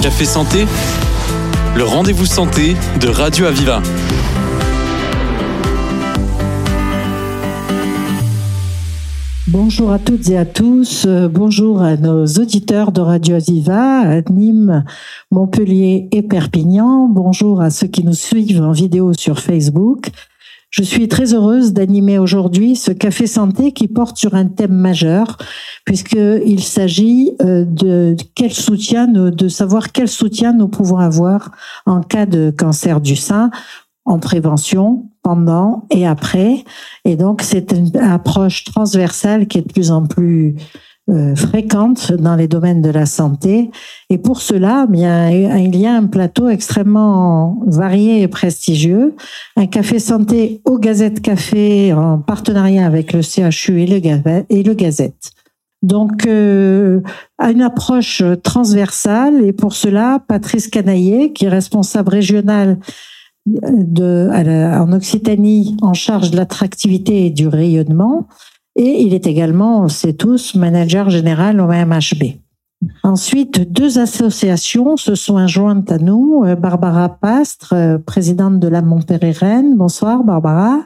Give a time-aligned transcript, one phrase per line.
[0.00, 0.64] Café Santé,
[1.76, 3.82] le rendez-vous santé de Radio Aviva.
[9.48, 11.04] Bonjour à toutes et à tous.
[11.06, 14.84] Euh, bonjour à nos auditeurs de Radio Aviva, à Nîmes,
[15.32, 17.08] Montpellier et Perpignan.
[17.08, 20.10] Bonjour à ceux qui nous suivent en vidéo sur Facebook.
[20.70, 25.38] Je suis très heureuse d'animer aujourd'hui ce café santé qui porte sur un thème majeur
[25.86, 31.52] puisqu'il s'agit euh, de quel soutien, de savoir quel soutien nous pouvons avoir
[31.86, 33.50] en cas de cancer du sein
[34.04, 36.64] en prévention, pendant et après.
[37.04, 40.56] Et donc, c'est une approche transversale qui est de plus en plus
[41.10, 43.70] euh, fréquente dans les domaines de la santé.
[44.10, 49.16] Et pour cela, bien, il y a un plateau extrêmement varié et prestigieux.
[49.56, 55.30] Un café santé au Gazette Café en partenariat avec le CHU et le, Gazette.
[55.80, 57.00] Donc, euh,
[57.40, 59.42] une approche transversale.
[59.44, 62.78] Et pour cela, Patrice Canaillé, qui est responsable régional
[63.46, 64.28] de,
[64.78, 68.28] en Occitanie en charge de l'attractivité et du rayonnement,
[68.78, 72.38] et il est également, on sait tous, manager général au MHB.
[73.02, 76.44] Ensuite, deux associations se sont jointes à nous.
[76.44, 79.76] Euh, Barbara Pastre, euh, présidente de la Montpellier-Rennes.
[79.76, 80.82] Bonsoir, Barbara.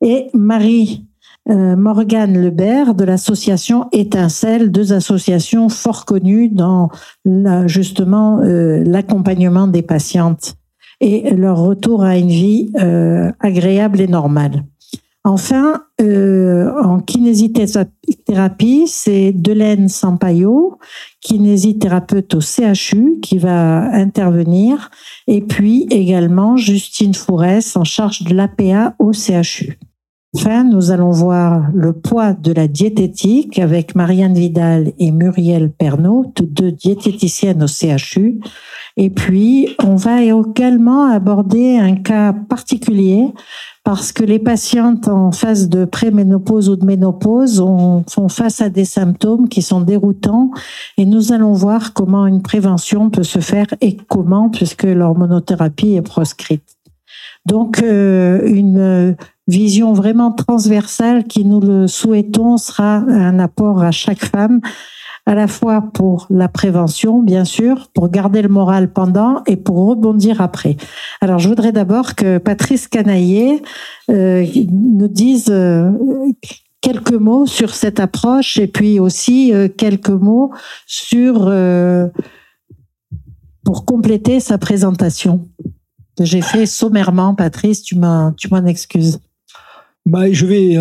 [0.00, 1.06] Et Marie
[1.50, 6.88] euh, Morgane Lebert de l'association Étincelle, deux associations fort connues dans
[7.66, 10.54] justement l'accompagnement des patientes
[11.00, 12.70] et leur retour à une vie
[13.40, 14.62] agréable et normale.
[15.28, 20.78] Enfin, euh, en kinésithérapie, c'est Delaine Sampaio,
[21.20, 24.90] kinésithérapeute au CHU, qui va intervenir.
[25.26, 29.78] Et puis également Justine Fourès, en charge de l'APA au CHU.
[30.36, 36.32] Enfin, nous allons voir le poids de la diététique avec Marianne Vidal et Muriel Pernaud,
[36.34, 38.38] toutes deux diététiciennes au CHU.
[38.98, 43.32] Et puis, on va également aborder un cas particulier
[43.84, 47.64] parce que les patientes en phase de préménopause ou de ménopause
[48.10, 50.50] font face à des symptômes qui sont déroutants
[50.98, 56.02] et nous allons voir comment une prévention peut se faire et comment puisque l'hormonothérapie est
[56.02, 56.77] proscrite.
[57.46, 59.16] Donc euh, une
[59.46, 64.60] vision vraiment transversale qui nous le souhaitons sera un apport à chaque femme
[65.28, 69.86] à la fois pour la prévention, bien sûr, pour garder le moral pendant et pour
[69.86, 70.78] rebondir après.
[71.20, 73.60] Alors, je voudrais d'abord que Patrice Canaillé
[74.10, 75.90] euh, nous dise euh,
[76.80, 80.50] quelques mots sur cette approche et puis aussi euh, quelques mots
[80.86, 81.52] sur
[83.64, 85.46] pour compléter sa présentation
[86.24, 87.34] j'ai fait sommairement.
[87.34, 89.20] Patrice, tu m'en tu m'en excuses.
[90.06, 90.76] Bah, je vais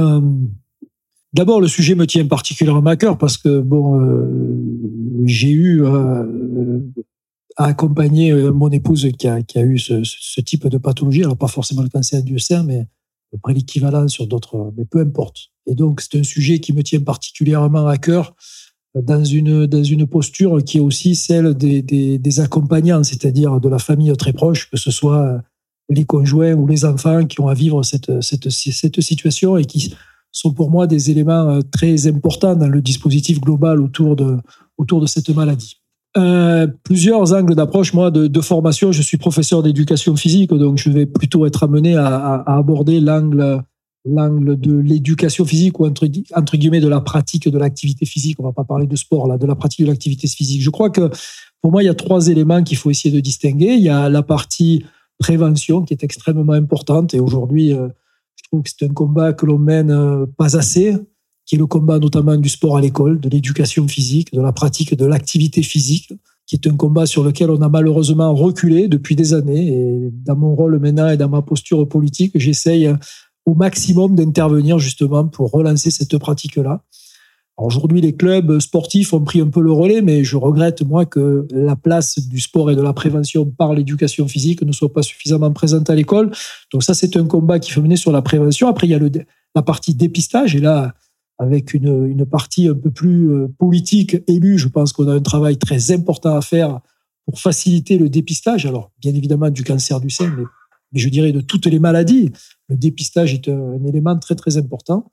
[1.38, 4.26] D'abord, le sujet me tient particulièrement à cœur parce que bon, euh,
[5.26, 6.80] j'ai eu euh,
[7.58, 11.24] à accompagner euh, mon épouse qui a, qui a eu ce, type de pathologie.
[11.24, 12.88] Alors pas forcément le cancer du sein, mais
[13.36, 15.50] après l'équivalent sur d'autres, mais peu importe.
[15.66, 18.36] Et donc c'est un sujet qui me tient particulièrement à cœur
[19.04, 23.80] dans une dans une posture qui est aussi celle des, des, accompagnants, c'est-à-dire de la
[23.80, 25.42] famille très proche, que ce soit
[25.90, 29.94] les conjoints ou les enfants qui ont à vivre cette, cette, cette situation et qui
[30.32, 34.38] sont pour moi des éléments euh, très importants dans le dispositif global autour de,
[34.78, 35.78] autour de cette maladie.
[36.18, 37.94] Euh, plusieurs angles d'approche.
[37.94, 42.44] Moi, de, formation, je suis professeur d'éducation physique, donc je vais plutôt être amené à,
[42.48, 43.62] aborder l'angle
[44.08, 48.40] l'angle de l'éducation physique ou entre, guillemets de la pratique de l'activité physique.
[48.40, 50.62] On va pas parler de sport là, de la pratique de l'activité physique.
[50.62, 51.10] Je crois que
[51.62, 53.74] pour moi, il y a trois éléments qu'il faut essayer de distinguer.
[53.74, 54.86] Il y a la partie
[55.20, 57.88] prévention qui est extrêmement importante et aujourd'hui, euh,
[58.36, 60.96] je trouve que c'est un combat que l'on mène euh, pas assez,
[61.46, 64.96] qui est le combat notamment du sport à l'école, de l'éducation physique, de la pratique
[64.96, 66.14] de l'activité physique,
[66.46, 69.68] qui est un combat sur lequel on a malheureusement reculé depuis des années.
[69.68, 72.94] Et dans mon rôle maintenant et dans ma posture politique, j'essaye
[73.48, 76.84] au maximum d'intervenir justement pour relancer cette pratique-là.
[77.56, 81.48] Aujourd'hui, les clubs sportifs ont pris un peu le relais, mais je regrette, moi, que
[81.50, 85.52] la place du sport et de la prévention par l'éducation physique ne soit pas suffisamment
[85.54, 86.30] présente à l'école.
[86.72, 88.68] Donc ça, c'est un combat qui faut mener sur la prévention.
[88.68, 89.10] Après, il y a le,
[89.56, 90.94] la partie dépistage, et là,
[91.40, 95.22] avec une, une partie un peu plus euh, politique élue, je pense qu'on a un
[95.22, 96.82] travail très important à faire
[97.26, 98.66] pour faciliter le dépistage.
[98.66, 100.44] Alors, bien évidemment, du cancer du sein, mais,
[100.92, 102.32] mais je dirais de toutes les maladies.
[102.70, 105.10] Le dépistage est un, élément très, très important.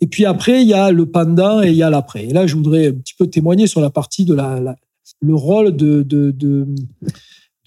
[0.00, 2.26] Et puis après, il y a le pendant et il y a l'après.
[2.26, 4.76] Et là, je voudrais un petit peu témoigner sur la partie de la,
[5.20, 6.66] le rôle de, de, de,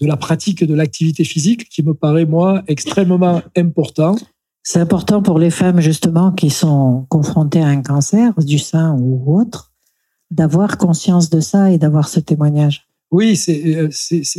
[0.00, 4.16] de la pratique de l'activité physique qui me paraît, moi, extrêmement important.
[4.62, 9.38] C'est important pour les femmes, justement, qui sont confrontées à un cancer du sein ou
[9.38, 9.72] autre,
[10.30, 12.86] d'avoir conscience de ça et d'avoir ce témoignage.
[13.10, 13.90] Oui, c'est,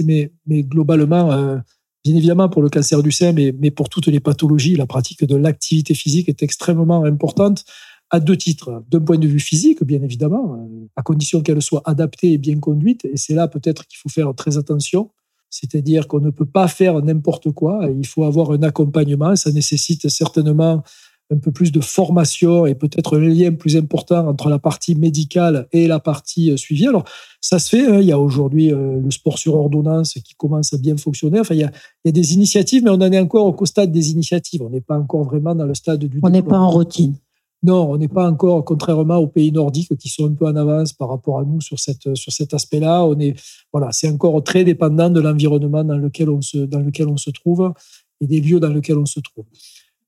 [0.05, 1.59] mais, mais globalement,
[2.03, 5.23] bien évidemment pour le cancer du sein, mais, mais pour toutes les pathologies, la pratique
[5.23, 7.65] de l'activité physique est extrêmement importante
[8.09, 8.83] à deux titres.
[8.89, 13.05] D'un point de vue physique, bien évidemment, à condition qu'elle soit adaptée et bien conduite.
[13.05, 15.09] Et c'est là peut-être qu'il faut faire très attention.
[15.49, 17.87] C'est-à-dire qu'on ne peut pas faire n'importe quoi.
[17.97, 19.35] Il faut avoir un accompagnement.
[19.35, 20.83] Ça nécessite certainement
[21.31, 25.67] un peu plus de formation et peut-être un lien plus important entre la partie médicale
[25.71, 26.87] et la partie euh, suivie.
[26.87, 27.05] Alors,
[27.39, 27.87] ça se fait.
[27.87, 27.99] Hein.
[27.99, 31.39] Il y a aujourd'hui euh, le sport sur ordonnance qui commence à bien fonctionner.
[31.39, 34.61] Enfin, il y, a, des initiatives, mais on en est encore au stade des initiatives.
[34.61, 36.19] On n'est pas encore vraiment dans le stade du.
[36.21, 37.15] On n'est pas en routine.
[37.63, 40.93] Non, on n'est pas encore, contrairement aux pays nordiques qui sont un peu en avance
[40.93, 43.05] par rapport à nous sur, cette, sur cet aspect-là.
[43.05, 43.35] On est,
[43.71, 47.29] voilà, c'est encore très dépendant de l'environnement dans lequel on se, dans lequel on se
[47.29, 47.71] trouve
[48.19, 49.45] et des lieux dans lesquels on se trouve.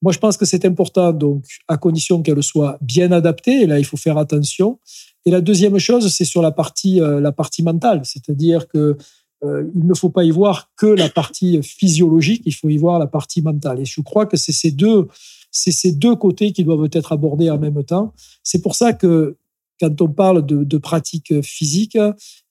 [0.04, 3.62] Moi, je pense que c'est important, donc, à condition qu'elle soit bien adaptée.
[3.62, 4.78] Et là, il faut faire attention.
[5.26, 8.02] Et la deuxième chose, c'est sur la partie, euh, la partie mentale.
[8.04, 8.98] C'est-à-dire que
[9.46, 13.00] euh, il ne faut pas y voir que la partie physiologique, il faut y voir
[13.00, 13.80] la partie mentale.
[13.80, 15.08] Et je crois que c'est ces deux,
[15.52, 18.14] c'est ces deux côtés qui doivent être abordés en même temps.
[18.44, 19.38] C'est pour ça que
[19.80, 21.98] quand on parle de, de pratique physique,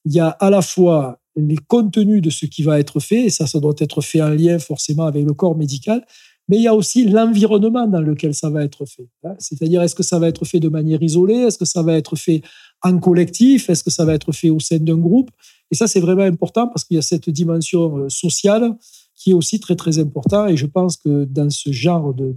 [0.05, 3.29] il y a à la fois les contenus de ce qui va être fait, et
[3.29, 6.05] ça, ça doit être fait en lien forcément avec le corps médical,
[6.49, 9.07] mais il y a aussi l'environnement dans lequel ça va être fait.
[9.23, 9.35] Hein.
[9.39, 11.35] C'est-à-dire, est-ce que ça va être fait de manière isolée?
[11.35, 12.41] Est-ce que ça va être fait
[12.81, 13.69] en collectif?
[13.69, 15.29] Est-ce que ça va être fait au sein d'un groupe?
[15.71, 18.75] Et ça, c'est vraiment important parce qu'il y a cette dimension euh, sociale
[19.15, 20.49] qui est aussi très, très importante.
[20.49, 22.35] Et je pense que dans ce genre de,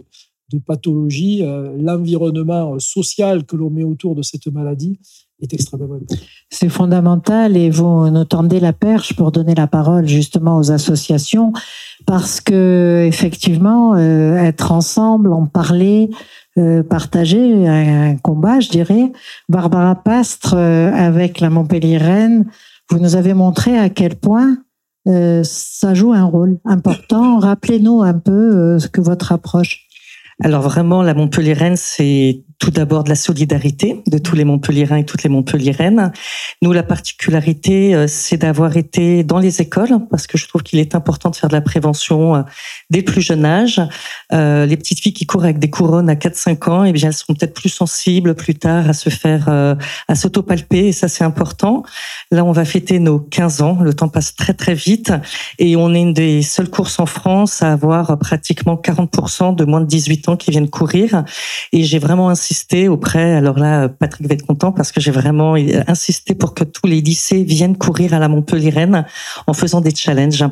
[0.53, 4.99] de pathologie, euh, l'environnement social que l'on met autour de cette maladie
[5.41, 6.17] est extrêmement important.
[6.51, 11.53] C'est fondamental et vous nous tendez la perche pour donner la parole justement aux associations
[12.07, 16.11] parce que effectivement euh, être ensemble, en parler,
[16.59, 19.13] euh, partager un, combat, je dirais.
[19.49, 22.47] Barbara Pastre avec la Montpellier Rennes,
[22.91, 24.59] vous nous avez montré à quel point
[25.45, 27.39] ça joue un rôle important.
[27.39, 29.87] Rappelez-nous un peu ce que votre approche.
[30.43, 35.05] Alors vraiment, la Montpellier-Rennes, c'est tout d'abord de la solidarité de tous les Montpelliérains et
[35.05, 36.13] toutes les Montpelliéraines.
[36.63, 40.79] Nous, la particularité, euh, c'est d'avoir été dans les écoles, parce que je trouve qu'il
[40.79, 42.43] est important de faire de la prévention euh,
[42.91, 43.81] dès le plus jeune âge.
[44.33, 47.15] Euh, les petites filles qui courent avec des couronnes à 4-5 ans, eh bien, elles
[47.15, 51.83] seront peut-être plus sensibles plus tard à se faire, à s'autopalper, et ça, c'est important.
[52.31, 53.79] Là, on va fêter nos 15 ans.
[53.81, 55.13] Le temps passe très, très vite.
[55.59, 59.81] Et on est une des seules courses en France à avoir pratiquement 40% de moins
[59.81, 61.25] de 18 ans qui viennent courir.
[61.73, 65.11] Et j'ai vraiment un insisté auprès, alors là, Patrick va être content parce que j'ai
[65.11, 65.57] vraiment
[65.89, 69.05] insisté pour que tous les lycées viennent courir à la Montpellier-Rennes
[69.49, 70.45] en faisant des challenges.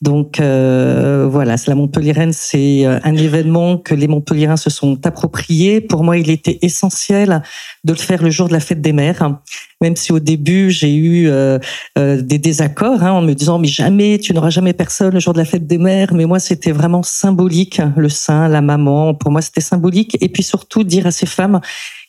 [0.00, 5.82] Donc euh, voilà, la Montpellier-Rennes, c'est euh, un événement que les Montpelliérains se sont appropriés.
[5.82, 7.42] Pour moi, il était essentiel
[7.84, 9.38] de le faire le jour de la fête des mères,
[9.82, 11.58] même si au début j'ai eu euh,
[11.98, 15.32] euh, des désaccords hein, en me disant mais jamais, tu n'auras jamais personne le jour
[15.34, 16.14] de la fête des mères.
[16.14, 19.14] Mais moi, c'était vraiment symbolique, le sein, la maman.
[19.14, 20.16] Pour moi, c'était symbolique.
[20.20, 21.60] Et puis surtout dire à ces femmes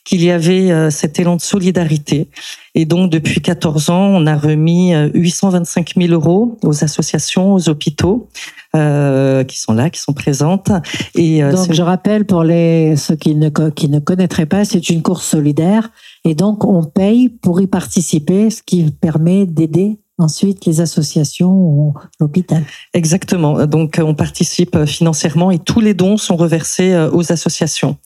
[0.04, 2.28] qu'il y avait euh, cet élan de solidarité.
[2.74, 7.68] Et donc, depuis 14 ans, on a remis 825 euh, 000 euros aux associations, aux
[7.68, 8.28] hôpitaux,
[8.76, 10.70] euh, qui sont là, qui sont présentes.
[11.14, 15.02] Et donc, je rappelle pour les ceux qui ne qui ne connaîtraient pas, c'est une
[15.02, 15.90] course solidaire,
[16.24, 21.94] et donc on paye pour y participer, ce qui permet d'aider ensuite les associations ou
[22.20, 22.64] l'hôpital.
[22.92, 23.66] Exactement.
[23.66, 27.96] Donc on participe financièrement et tous les dons sont reversés aux associations.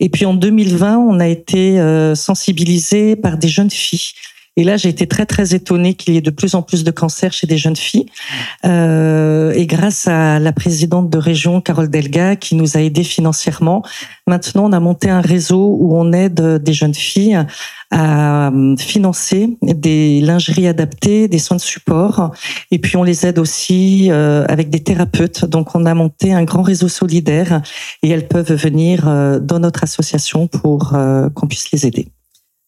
[0.00, 4.12] Et puis en 2020, on a été euh, sensibilisé par des jeunes filles.
[4.56, 6.90] Et là, j'ai été très très étonnée qu'il y ait de plus en plus de
[6.92, 8.06] cancers chez des jeunes filles.
[8.64, 13.82] Euh, et grâce à la présidente de région, Carole Delga, qui nous a aidés financièrement,
[14.28, 17.44] maintenant on a monté un réseau où on aide des jeunes filles
[17.94, 22.34] à euh, financer des lingeries adaptées, des soins de support,
[22.72, 25.44] et puis on les aide aussi euh, avec des thérapeutes.
[25.44, 27.62] Donc on a monté un grand réseau solidaire
[28.02, 30.92] et elles peuvent venir euh, dans notre association pour
[31.34, 32.08] qu'on puisse les aider.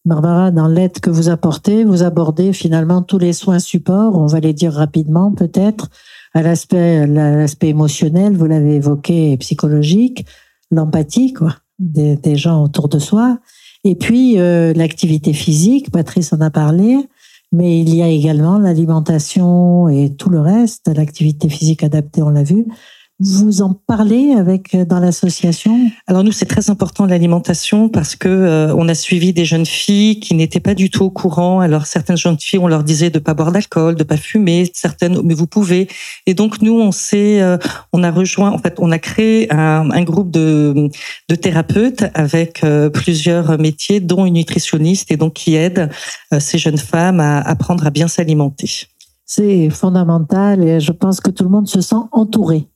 [0.05, 4.39] Barbara, dans l'aide que vous apportez, vous abordez finalement tous les soins support, on va
[4.39, 5.89] les dire rapidement peut-être,
[6.33, 10.25] à l'aspect, l'aspect émotionnel, vous l'avez évoqué, psychologique,
[10.71, 13.39] l'empathie, quoi, des, des gens autour de soi,
[13.83, 16.97] et puis, euh, l'activité physique, Patrice en a parlé,
[17.51, 22.43] mais il y a également l'alimentation et tout le reste, l'activité physique adaptée, on l'a
[22.43, 22.65] vu.
[23.19, 25.89] Vous en parlez avec euh, dans l'association?
[26.05, 30.19] Alors nous c'est très important l'alimentation parce que euh, on a suivi des jeunes filles
[30.19, 31.59] qui n'étaient pas du tout au courant.
[31.59, 35.19] Alors certaines jeunes filles on leur disait de pas boire d'alcool, de pas fumer, certaines
[35.23, 35.87] mais vous pouvez.
[36.27, 37.57] Et donc nous on s'est euh,
[37.91, 40.87] on a rejoint en fait on a créé un, un groupe de
[41.27, 45.89] de thérapeutes avec plusieurs métiers dont une nutritionniste et donc qui aide
[46.39, 48.87] ces jeunes femmes à apprendre à bien s'alimenter.
[49.25, 52.67] C'est fondamental et je pense que tout le monde se sent entouré.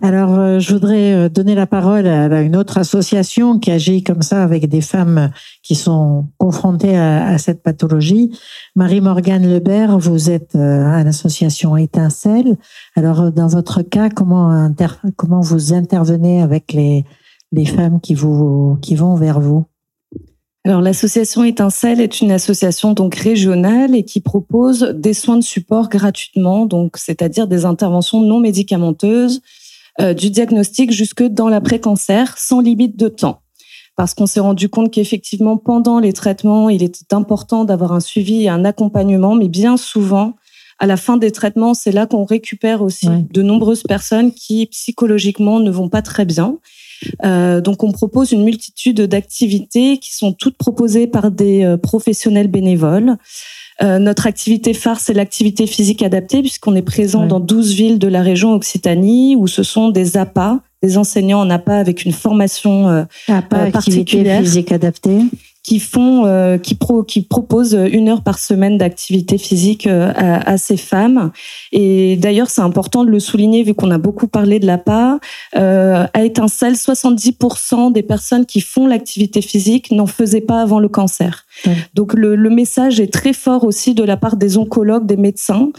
[0.00, 4.22] Alors, euh, je voudrais euh, donner la parole à une autre association qui agit comme
[4.22, 5.30] ça avec des femmes
[5.62, 8.36] qui sont confrontées à, cette pathologie.
[8.76, 12.58] Marie-Morgane Lebert, vous êtes euh, à l'association Étincelle.
[12.96, 17.04] Alors, dans votre cas, comment, vous intervenez avec les,
[17.64, 19.64] femmes qui, vous, qui vont vers vous?
[20.64, 25.88] Alors l'association Étincelle est une association donc régionale et qui propose des soins de support
[25.88, 29.42] gratuitement, donc c'est-à-dire des interventions non médicamenteuses,
[30.00, 33.42] du diagnostic jusque dans l'après-cancer, sans limite de temps.
[33.94, 38.44] Parce qu'on s'est rendu compte qu'effectivement pendant les traitements, il est important d'avoir un suivi
[38.44, 40.34] et un accompagnement, mais bien souvent
[40.78, 45.60] à la fin des traitements, c'est là qu'on récupère aussi de nombreuses personnes qui psychologiquement
[45.60, 46.58] ne vont pas très bien
[47.24, 52.48] euh, donc on propose une multitude d'activités qui sont toutes proposées par des euh, professionnels
[52.48, 53.16] bénévoles.
[53.82, 58.08] Euh, notre activité phare, c'est l'activité physique adaptée, puisqu'on est présent dans 12 villes de
[58.08, 62.88] la région Occitanie, où ce sont des APA, des enseignants en APA avec une formation
[62.88, 64.38] euh, APA, particulière.
[64.38, 65.18] Activité physique adaptée
[65.62, 70.50] qui font, euh, qui, pro, qui proposent une heure par semaine d'activité physique euh, à,
[70.50, 71.30] à, ces femmes.
[71.70, 75.20] Et d'ailleurs, c'est important de le souligner vu qu'on a beaucoup parlé de l'APA.
[75.56, 80.88] Euh, à Étincelle, 70% des personnes qui font l'activité physique n'en faisaient pas avant le
[80.88, 81.46] cancer.
[81.94, 85.70] Donc le, le, message est très fort aussi de la part des oncologues, des médecins.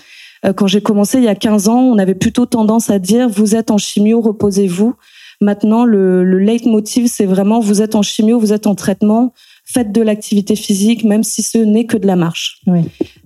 [0.46, 3.28] Euh, quand j'ai commencé il y a 15 ans, on avait plutôt tendance à dire
[3.28, 4.96] vous êtes en chimio, reposez-vous.
[5.42, 9.34] Maintenant, le, le leitmotiv, c'est vraiment vous êtes en chimio, vous êtes en traitement
[9.74, 12.60] faites de l'activité physique, même si ce n'est que de la marche.
[12.68, 12.82] Oui.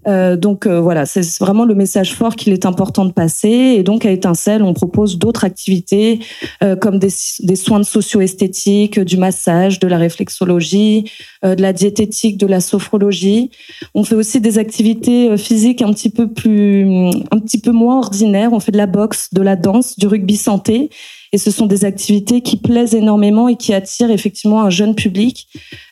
[0.07, 3.49] Euh, donc euh, voilà, c'est vraiment le message fort qu'il est important de passer.
[3.49, 6.19] Et donc à Étincelle, on propose d'autres activités
[6.63, 7.09] euh, comme des,
[7.41, 11.11] des, soins de socio-esthétique, du massage, de la réflexologie,
[11.43, 13.51] de la diététique, de la sophrologie.
[13.93, 18.53] On fait aussi des activités physiques un petit peu plus, un petit peu moins ordinaires.
[18.53, 20.89] On fait de la boxe, de la danse, du rugby santé.
[21.33, 25.47] Et ce sont des activités qui plaisent énormément et qui attirent effectivement un jeune public.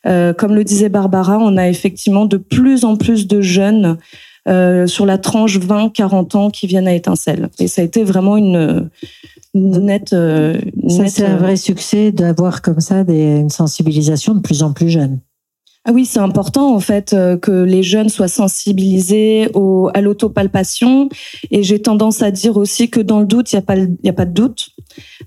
[0.05, 3.97] Euh, comme le disait Barbara, on a effectivement de plus en plus de jeunes
[4.47, 7.49] euh, sur la tranche 20-40 ans qui viennent à Étincelle.
[7.59, 8.89] Et ça a été vraiment une,
[9.53, 10.13] une nette...
[10.13, 14.71] Euh, ça, c'est un vrai succès d'avoir comme ça des, une sensibilisation de plus en
[14.73, 15.19] plus jeune.
[15.87, 21.09] Ah oui, c'est important en fait euh, que les jeunes soient sensibilisés au, à l'autopalpation.
[21.51, 24.13] Et j'ai tendance à dire aussi que dans le doute, il n'y a, pas, a
[24.13, 24.69] pas de doute.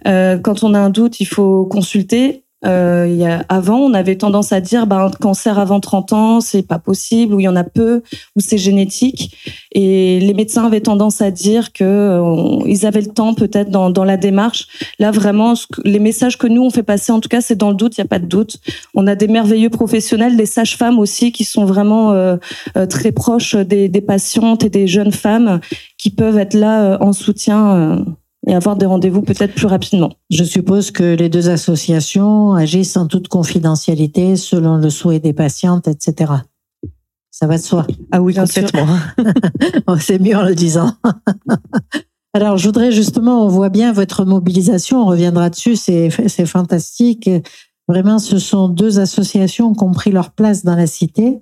[0.08, 2.42] Euh, quand on a un doute, il faut consulter.
[2.66, 6.40] Euh, y a, avant, on avait tendance à dire bah, un cancer avant 30 ans,
[6.40, 8.02] c'est pas possible, ou il y en a peu,
[8.36, 9.36] ou c'est génétique.
[9.72, 13.90] Et les médecins avaient tendance à dire que euh, ils avaient le temps peut-être dans,
[13.90, 14.66] dans la démarche.
[14.98, 17.76] Là, vraiment, les messages que nous on fait passer, en tout cas, c'est dans le
[17.76, 18.58] doute, il n'y a pas de doute.
[18.94, 22.36] On a des merveilleux professionnels, des sages-femmes aussi, qui sont vraiment euh,
[22.76, 25.60] euh très proches des, des patientes et des jeunes femmes
[25.98, 28.04] qui peuvent être là euh, en soutien
[28.48, 30.10] et avoir des rendez-vous peut-être plus rapidement.
[30.30, 35.86] Je suppose que les deux associations agissent en toute confidentialité selon le souhait des patientes,
[35.86, 36.32] etc.
[37.30, 37.86] Ça va de soi.
[38.10, 38.86] Ah oui, complètement.
[39.86, 40.92] Oh, c'est mieux en le disant.
[42.34, 46.10] Alors, je voudrais justement, on voit bien votre mobilisation, on reviendra dessus, c'est
[46.46, 47.30] fantastique.
[47.86, 51.40] Vraiment, ce sont deux associations qui ont pris leur place dans la cité.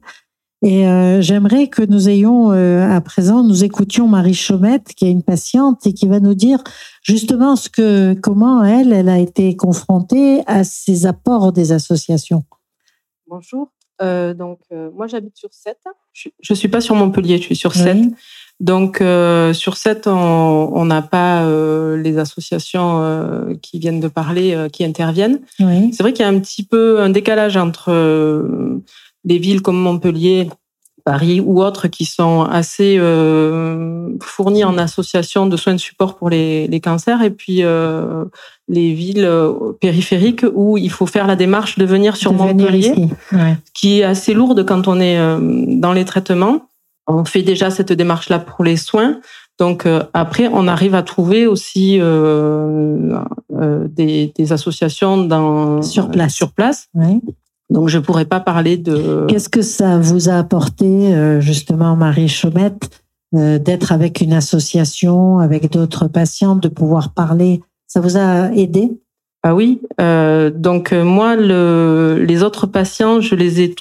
[0.62, 5.10] Et euh, j'aimerais que nous ayons euh, à présent, nous écoutions Marie Chaumette, qui est
[5.10, 6.62] une patiente et qui va nous dire
[7.02, 12.44] justement ce que, comment elle, elle a été confrontée à ces apports des associations.
[13.26, 13.70] Bonjour.
[14.02, 14.60] Euh, donc
[14.94, 15.76] moi j'habite sur 7.
[16.12, 17.98] Je, ne suis pas sur Montpellier, je suis sur 7.
[18.58, 19.02] Donc
[19.52, 21.46] sur 7, on n'a pas
[21.96, 25.40] les associations qui viennent de parler, qui interviennent.
[25.60, 25.92] Oui.
[25.92, 27.92] C'est vrai qu'il y a un petit peu un décalage entre
[29.24, 30.48] des villes comme Montpellier,
[31.06, 36.28] Paris ou autres qui sont assez euh, fournies en association de soins de support pour
[36.28, 38.24] les, les cancers et puis euh,
[38.68, 42.92] les villes euh, périphériques où il faut faire la démarche de venir sur Montpellier,
[43.72, 45.38] qui est assez lourde quand on est euh,
[45.78, 46.66] dans les traitements.
[47.06, 49.20] On fait déjà cette démarche-là pour les soins.
[49.58, 53.20] Donc euh, après, on arrive à trouver aussi euh,
[53.88, 56.34] des, des, associations dans, sur place.
[56.34, 56.88] Sur place.
[56.94, 57.22] Oui.
[57.70, 59.26] Donc je pourrais pas parler de.
[59.28, 63.02] Qu'est-ce que ça vous a apporté euh, justement, Marie Chaumette,
[63.34, 67.62] euh, d'être avec une association, avec d'autres patients, de pouvoir parler?
[67.86, 69.00] Ça vous a aidé?
[69.46, 69.80] Ah oui.
[70.00, 73.74] Euh, donc moi, le, les autres patients, je les ai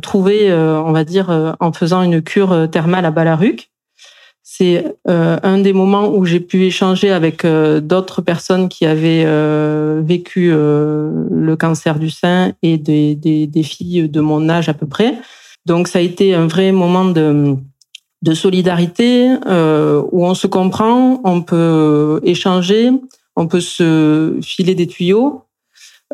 [0.00, 3.70] trouvés, on va dire, en faisant une cure thermale à Balaruc.
[4.42, 9.24] C'est euh, un des moments où j'ai pu échanger avec euh, d'autres personnes qui avaient
[9.24, 14.74] euh, vécu le cancer du sein et des, des, des, filles de mon âge à
[14.74, 15.14] peu près.
[15.64, 17.56] Donc ça a été un vrai moment de,
[18.22, 22.90] de solidarité euh, où on se comprend, on peut échanger,
[23.36, 25.44] on peut se filer des tuyaux.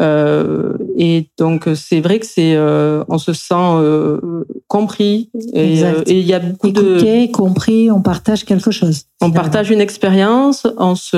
[0.00, 5.72] Euh, et donc c'est vrai que c'est, euh, on se sent euh, compris et
[6.06, 9.02] il y a beaucoup Écouté, de, compris, on partage quelque chose.
[9.20, 11.16] on partage une expérience, on se,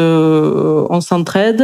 [0.88, 1.62] on s'entraide,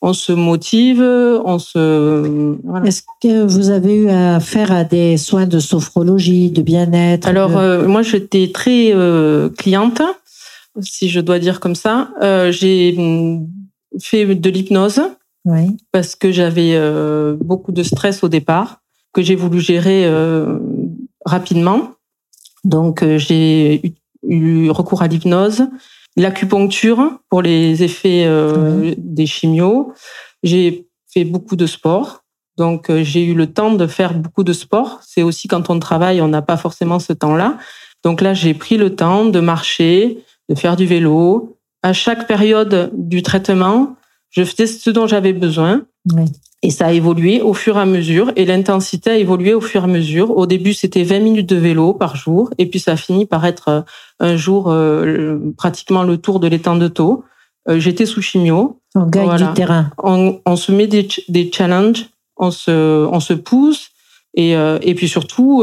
[0.00, 2.56] on se motive, on se.
[2.62, 2.86] Voilà.
[2.86, 7.50] Est-ce que vous avez eu à faire à des soins de sophrologie, de bien-être Alors
[7.50, 8.94] de- moi j'étais très
[9.58, 10.02] cliente,
[10.80, 12.10] si je dois dire comme ça.
[12.50, 13.48] J'ai hum,
[14.00, 15.00] fait de l'hypnose.
[15.44, 15.76] oui.
[15.92, 18.80] parce que j'avais euh, beaucoup de stress au départ,
[19.12, 20.58] que j'ai voulu gérer euh,
[21.24, 21.92] rapidement.
[22.64, 25.64] Donc euh, j'ai eu, recours à l'hypnose,
[26.16, 28.26] l'acupuncture pour les effets
[28.96, 29.92] des chimios.
[30.42, 32.22] J'ai fait beaucoup de sport.
[32.56, 35.00] Donc j'ai eu le temps de faire beaucoup de sport.
[35.04, 37.58] C'est aussi quand on travaille, on n'a pas forcément ce temps-là.
[38.04, 41.53] Donc là, j'ai pris le temps de marcher, de faire du vélo.
[41.84, 43.96] À chaque période du traitement,
[44.30, 45.82] je faisais ce dont j'avais besoin.
[46.12, 46.24] Oui.
[46.62, 48.32] Et ça a évolué au fur et à mesure.
[48.36, 50.34] Et l'intensité a évolué au fur et à mesure.
[50.36, 52.50] Au début, c'était 20 minutes de vélo par jour.
[52.56, 53.80] Et puis, ça a fini par être euh,
[54.18, 57.22] un jour euh, pratiquement le tour de l'étang de Taux.
[57.68, 58.80] Euh, J'étais sous chimio.
[58.94, 59.48] On gagne Voilà.
[59.48, 59.90] du terrain.
[60.02, 62.06] On, on se met des, ch- des challenges.
[62.38, 63.90] On se, on se pousse.
[64.34, 65.62] Et, euh, et puis surtout,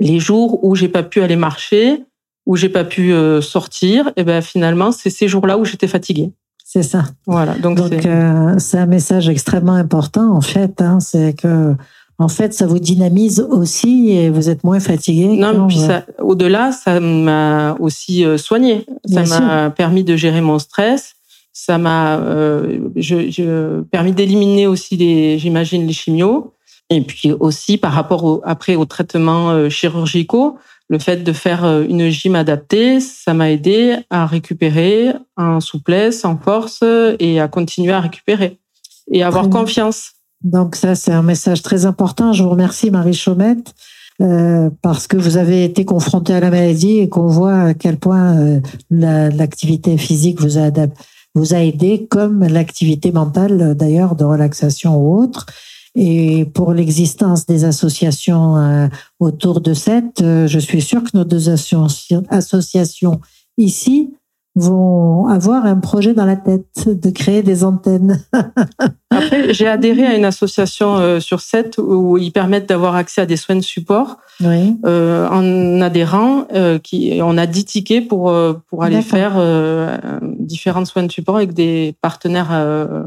[0.00, 2.02] les jours où j'ai pas pu aller marcher,
[2.46, 6.32] où j'ai pas pu euh, sortir, et ben finalement, c'est ces jours-là où j'étais fatiguée.
[6.64, 7.04] C'est ça.
[7.26, 7.54] Voilà.
[7.54, 10.80] Donc, c'est- euh, un message extrêmement important en fait.
[10.80, 11.74] hein, c'est que
[12.18, 15.36] en fait ça vous dynamise aussi et vous êtes moins fatigué.
[15.36, 18.86] Non, mais puis euh, au-delà, ça m'a aussi euh, soigné.
[19.06, 21.14] Ça m'a permis de gérer mon stress.
[21.52, 26.52] Ça m'a euh, je, je, permis d'éliminer aussi les, j'imagine, les chimios.
[26.90, 31.84] Et puis aussi par rapport au, après aux traitements chirurgicaux, le fait de faire euh,
[31.88, 36.80] une gym adaptée, ça m'a aidé à récupérer en souplesse, en force
[37.18, 38.58] et à continuer à récupérer
[39.10, 40.12] et à avoir confiance.
[40.42, 42.32] Donc ça, c'est un message très important.
[42.32, 43.72] Je vous remercie, Marie Chaumette,
[44.20, 47.96] euh, parce que vous avez été confrontée à la maladie et qu'on voit à quel
[47.96, 50.70] point euh, la- l'activité physique vous a,
[51.34, 55.46] vous a aidé, comme l'activité mentale, d'ailleurs, de relaxation ou autre.
[55.94, 58.88] Et pour l'existence des associations euh,
[59.20, 63.20] autour de cette, euh, je suis sûre que nos deux associ- associations
[63.58, 64.12] ici
[64.56, 68.24] vont avoir un projet dans la tête de créer des antennes.
[69.10, 73.26] Après, j'ai adhéré à une association euh, sur 7 où ils permettent d'avoir accès à
[73.26, 74.76] des soins de support Oui.
[74.84, 76.46] euh, en adhérant.
[76.54, 81.10] Euh, qui, on a 10 tickets pour, euh, pour aller faire euh, différents soins de
[81.12, 83.02] support avec des partenaires euh,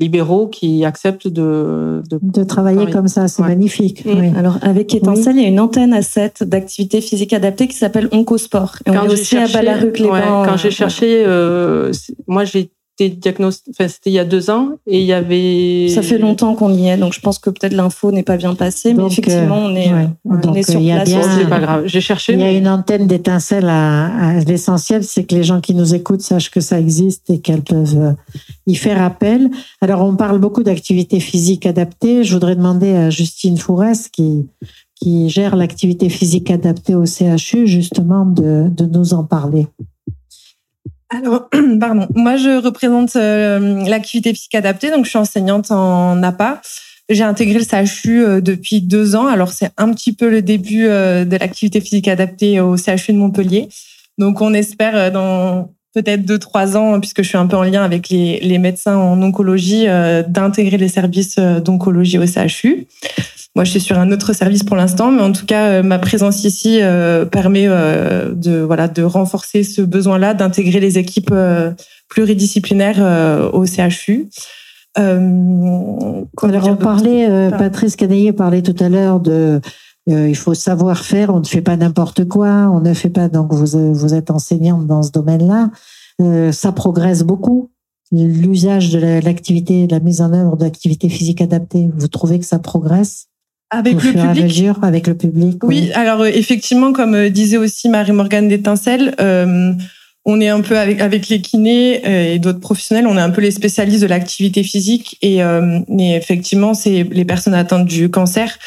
[0.00, 2.02] libéraux qui acceptent de...
[2.10, 2.92] de De travailler Travailler.
[2.92, 3.48] comme ça, c'est Ouais.
[3.48, 4.04] magnifique.
[4.04, 4.18] Mm.
[4.18, 4.32] oui.
[4.36, 8.08] Alors, avec Étincelle, il y a une antenne à 7 d'activité physique adaptée qui s'appelle
[8.12, 8.76] Oncosport.
[8.86, 10.42] Et on est aussi à Balaruc-les-Bains.
[10.42, 11.92] ouais, quand j'ai cherché, euh,
[12.26, 15.88] moi j'ai été diagnostiquée, enfin c'était il y a deux ans, et il y avait...
[15.94, 18.54] Ça fait longtemps qu'on y est, donc je pense que peut-être l'info n'est pas bien
[18.54, 20.04] passée, mais Donc, effectivement, on est, ouais.
[20.04, 21.08] euh, on Donc, est sur il y a place.
[21.08, 22.32] bien- c'est pas grave, j'ai cherché.
[22.32, 25.74] Il y a mais- une antenne d'étincelle à, à- l'essentiel, c'est que les gens qui
[25.74, 28.12] nous écoutent sachent que ça existe et qu'elles peuvent euh,
[28.66, 29.50] y faire appel.
[29.80, 32.24] Alors, on parle beaucoup d'activité physique adaptée.
[32.24, 34.46] Je voudrais demander à Justine Fourès, qui,
[34.98, 39.66] qui gère l'activité physique adaptée au CHU, justement, de, de nous en parler.
[41.08, 41.48] Alors,
[41.80, 46.60] pardon, moi je représente euh, l'activité physique adaptée, donc je suis enseignante en APA.
[47.08, 50.86] J'ai intégré le CHU euh, depuis deux ans, alors c'est un petit peu le début
[50.86, 53.68] euh, de l'activité physique adaptée au CHU de Montpellier.
[54.18, 57.84] Donc on espère dans peut-être deux, trois ans, puisque je suis un peu en lien
[57.84, 59.86] avec les, les médecins en oncologie,
[60.26, 62.86] d'intégrer les services d'oncologie au CHU.
[63.56, 65.98] Moi, je suis sur un autre service pour l'instant, mais en tout cas, euh, ma
[65.98, 71.34] présence ici euh, permet euh, de voilà de renforcer ce besoin-là, d'intégrer les équipes
[72.08, 74.28] pluridisciplinaires au CHU.
[74.98, 77.50] Euh, Alors, on parlait, euh.
[77.50, 79.60] Patrice Canaillé parlait tout à l'heure de,
[80.10, 83.28] euh, il faut savoir faire, on ne fait pas n'importe quoi, on ne fait pas,
[83.28, 85.70] donc vous, vous êtes enseignante dans ce domaine-là,
[86.22, 87.70] Euh, ça progresse beaucoup.
[88.10, 92.58] L'usage de la- l'activité, la mise en œuvre d'activités physiques adaptées, vous trouvez que ça
[92.58, 93.26] progresse?
[93.70, 94.44] Avec au le fur et à public?
[94.44, 99.72] mesure, avec le public Oui, alors euh, effectivement, comme euh, disait aussi Marie-Morgane d'Étincelle, euh,
[100.24, 103.30] on est un peu avec, avec les kinés euh, et d'autres professionnels, on est un
[103.30, 105.16] peu les spécialistes de l'activité physique.
[105.22, 108.58] Et euh, mais effectivement, c'est les personnes atteintes du cancer.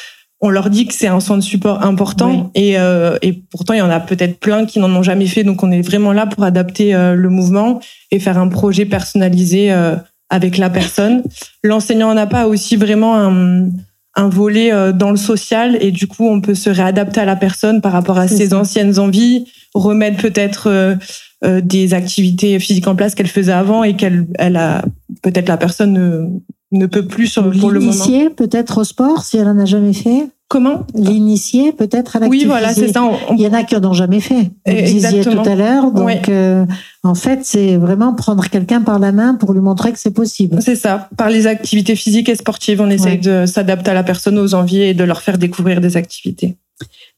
[0.42, 2.62] On leur dit que c'est un soin de support important Oui.
[2.64, 5.44] et, euh, et pourtant il y en a peut-être plein qui n'en ont jamais fait.
[5.44, 7.82] Donc on est vraiment là pour adapter euh, le mouvement
[8.12, 9.98] et faire un projet personnalisé euh,
[10.30, 11.24] avec la personne.
[11.62, 13.68] L'enseignant n'a pas aussi vraiment un,
[14.16, 17.82] un volet dans le social et du coup on peut se réadapter à la personne
[17.82, 20.98] par rapport à ses anciennes envies, remettre peut-être
[21.44, 24.84] des activités physiques en place qu'elle faisait avant et qu'elle elle a
[25.22, 26.42] peut-être la personne ne,
[26.72, 28.06] ne peut plus sur, pour le moment.
[28.36, 30.28] Peut-être au sport si elle en a jamais fait.
[30.50, 32.46] Comment L'initier peut-être à l'activité.
[32.46, 33.08] Oui, voilà, c'est ça.
[33.32, 34.50] Il y en a qui n'en ont jamais fait.
[34.66, 35.92] Vous disiez tout à l'heure.
[35.92, 36.66] Donc, euh,
[37.04, 40.60] en fait, c'est vraiment prendre quelqu'un par la main pour lui montrer que c'est possible.
[40.60, 41.08] C'est ça.
[41.18, 44.82] Par les activités physiques et sportives, on essaye de s'adapter à la personne, aux envies
[44.82, 46.58] et de leur faire découvrir des activités.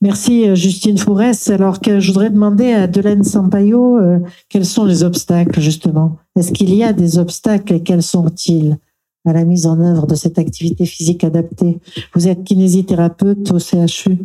[0.01, 1.49] Merci euh, Justine Fourès.
[1.49, 6.17] Alors que je voudrais demander à Delaine Sampaio euh, quels sont les obstacles justement?
[6.37, 8.77] Est-ce qu'il y a des obstacles et quels sont-ils?
[9.25, 11.79] À la mise en œuvre de cette activité physique adaptée.
[12.15, 14.19] Vous êtes kinésithérapeute au CHU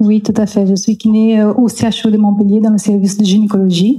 [0.00, 0.64] oui, tout à fait.
[0.64, 3.98] Je suis kiné euh, au CHU de Montpellier dans le service de gynécologie.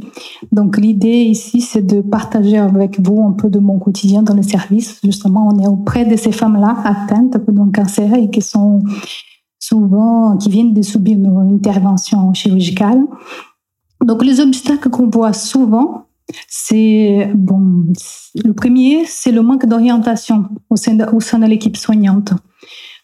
[0.54, 4.42] Donc l'idée ici, c'est de partager avec vous un peu de mon quotidien dans le
[4.42, 5.02] service.
[5.04, 8.82] Justement, on est auprès de ces femmes-là atteintes d'un cancer et qui sont
[9.60, 13.04] souvent, qui viennent de subir une intervention chirurgicale.
[14.02, 16.06] Donc les obstacles qu'on voit souvent,
[16.48, 17.86] c'est bon.
[18.36, 22.34] Le premier, c'est le manque d'orientation au sein de, l'équipe soignante.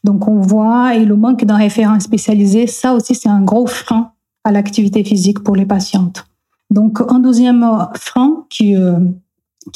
[0.03, 4.11] Donc on voit et le manque d'un référent spécialisé, ça aussi c'est un gros frein
[4.43, 6.27] à l'activité physique pour les patientes.
[6.69, 8.99] Donc un deuxième frein qui euh,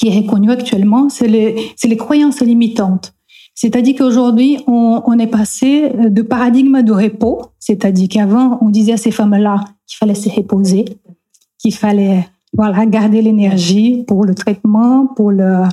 [0.04, 3.14] est reconnu actuellement, c'est les c'est les croyances limitantes.
[3.56, 8.98] C'est-à-dire qu'aujourd'hui, on, on, est passé de paradigme de repos, c'est-à-dire qu'avant, on disait à
[8.98, 10.86] ces femmes-là qu'il fallait se reposer,
[11.58, 15.64] qu'il fallait voilà, garder l'énergie pour le traitement, pour, le,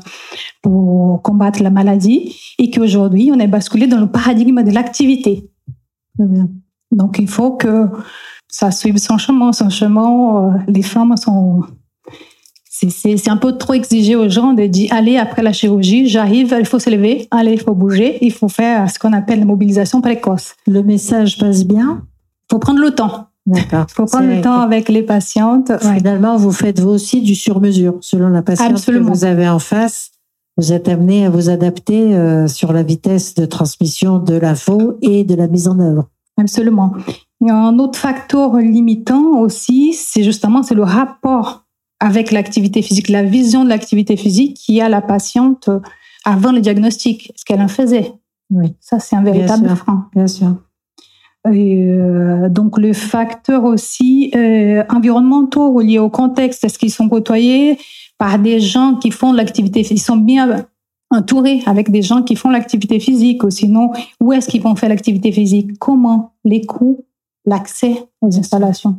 [0.62, 5.50] pour combattre la maladie, et qu'aujourd'hui, on est basculé dans le paradigme de l'activité.
[6.90, 7.88] Donc, il faut que
[8.48, 9.52] ça suive son chemin.
[9.52, 11.62] Son chemin, euh, les femmes sont...
[12.68, 16.66] C'est un peu trop exigé aux gens de dire, allez, après la chirurgie, j'arrive, il
[16.66, 20.02] faut se lever, allez, il faut bouger, il faut faire ce qu'on appelle la mobilisation
[20.02, 20.54] précoce.
[20.66, 23.28] Le message passe bien Il faut prendre le temps.
[23.46, 23.86] D'accord.
[23.88, 25.72] Il faut prendre le temps avec les patientes.
[25.80, 27.96] Finalement, vous faites vous aussi du sur-mesure.
[28.00, 29.06] Selon la patiente Absolument.
[29.06, 30.10] que vous avez en face,
[30.56, 35.22] vous êtes amené à vous adapter euh, sur la vitesse de transmission de l'info et
[35.22, 36.08] de la mise en œuvre.
[36.38, 36.92] Absolument.
[37.40, 41.64] Y a un autre facteur limitant aussi, c'est justement c'est le rapport
[42.00, 45.70] avec l'activité physique, la vision de l'activité physique qui a la patiente
[46.24, 47.30] avant le diagnostic.
[47.30, 48.12] Est-ce qu'elle en faisait
[48.50, 48.74] Oui.
[48.80, 50.08] Ça, c'est un véritable frein.
[50.14, 50.56] Bien sûr.
[51.52, 57.78] Et euh, donc le facteur aussi euh, environnementaux liés au contexte, est-ce qu'ils sont côtoyés
[58.18, 60.66] par des gens qui font de l'activité ils sont bien
[61.10, 64.88] entourés avec des gens qui font l'activité physique ou sinon où est-ce qu'ils vont faire
[64.88, 67.04] l'activité physique, comment, les coûts,
[67.44, 68.96] l'accès aux installations?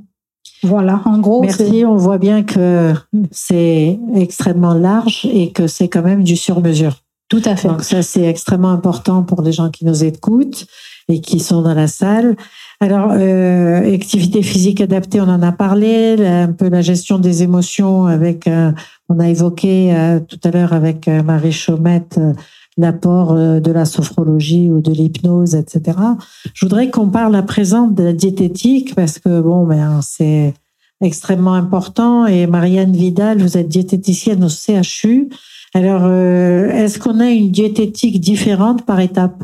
[0.63, 1.41] Voilà, en gros.
[1.41, 1.83] Merci.
[1.86, 2.93] On voit bien que
[3.31, 6.95] c'est extrêmement large et que c'est quand même du sur-mesure.
[7.29, 7.67] Tout à fait.
[7.67, 10.65] Donc ça, c'est extrêmement important pour les gens qui nous écoutent
[11.09, 12.37] et qui sont dans la salle.
[12.79, 18.05] Alors, euh, activité physique adaptée, on en a parlé, un peu la gestion des émotions
[18.05, 18.71] avec, euh,
[19.09, 22.19] on a évoqué euh, tout à l'heure avec euh, Marie Chaumette
[22.79, 25.97] l'apport de la sophrologie ou de l'hypnose, etc.
[26.53, 30.53] Je voudrais qu'on parle à présent de la diététique parce que bon, ben c'est
[31.01, 32.25] extrêmement important.
[32.25, 35.29] Et Marianne Vidal, vous êtes diététicienne au CHU.
[35.73, 39.43] Alors, est-ce qu'on a une diététique différente par étape?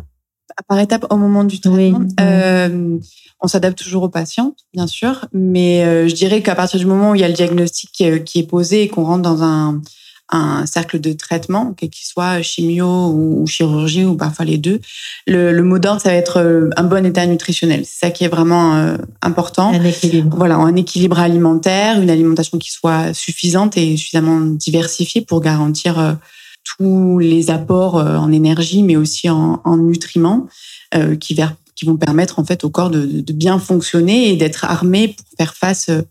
[0.68, 2.02] Par étape au moment du traitement.
[2.20, 2.98] Euh,
[3.44, 7.12] on s'adapte toujours aux patients, bien sûr, mais euh, je dirais qu'à partir du moment
[7.12, 9.82] où il y a le diagnostic euh, qui est posé et qu'on rentre dans un,
[10.30, 14.80] un cercle de traitement, qu'il soit chimio ou, chirurgie ou parfois les deux,
[15.28, 17.86] le, le mot d'ordre, ça va être un bon état nutritionnel.
[17.86, 19.74] C'est ça qui est vraiment important.
[19.74, 20.36] Un équilibre.
[20.36, 26.18] Voilà, un équilibre alimentaire, une alimentation qui soit suffisante et suffisamment diversifiée pour garantir
[26.64, 30.48] tous les apports euh, en énergie, mais aussi en, en nutriments
[30.96, 31.38] euh, qui,
[31.76, 35.26] qui vont permettre en fait au corps de, de bien fonctionner et d'être armé pour
[35.38, 36.02] faire face euh,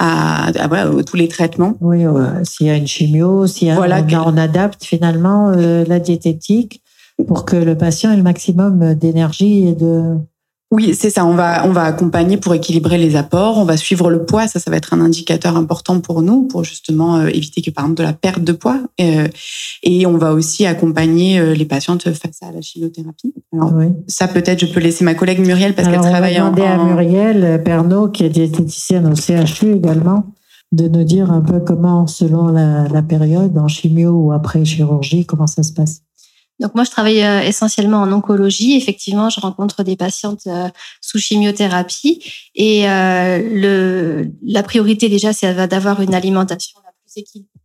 [0.00, 1.74] à, à, voilà, tous les traitements.
[1.80, 2.04] Oui,
[2.44, 6.00] s'il y a une chimio, s'il y a, voilà, on, on, adapte finalement euh, la
[6.00, 6.82] diététique
[7.28, 10.14] pour que le patient ait le maximum d'énergie et de
[10.72, 11.26] oui, c'est ça.
[11.26, 13.58] On va, on va accompagner pour équilibrer les apports.
[13.58, 14.46] On va suivre le poids.
[14.46, 17.84] Ça, ça va être un indicateur important pour nous, pour justement euh, éviter que, par
[17.84, 18.78] exemple, de la perte de poids.
[19.00, 19.26] Euh,
[19.82, 23.34] et on va aussi accompagner euh, les patientes face à la chimiothérapie.
[23.52, 23.86] Alors, oui.
[24.06, 26.48] ça, peut-être, je peux laisser ma collègue Muriel parce qu'elle travaille en.
[26.48, 30.26] On va demander à Muriel Pernaud, qui est diététicienne au CHU également,
[30.70, 35.26] de nous dire un peu comment, selon la, la période, en chimio ou après chirurgie,
[35.26, 36.02] comment ça se passe.
[36.60, 38.76] Donc moi, je travaille euh, essentiellement en oncologie.
[38.76, 40.68] Effectivement, je rencontre des patientes euh,
[41.00, 42.22] sous chimiothérapie
[42.54, 47.60] et euh, le, la priorité déjà, c'est d'avoir une alimentation la plus équilibrée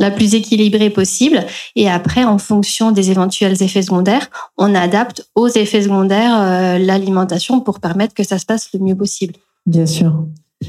[0.00, 1.44] la plus équilibrée possible.
[1.76, 7.60] Et après, en fonction des éventuels effets secondaires, on adapte aux effets secondaires euh, l'alimentation
[7.60, 9.34] pour permettre que ça se passe le mieux possible.
[9.66, 10.26] Bien sûr.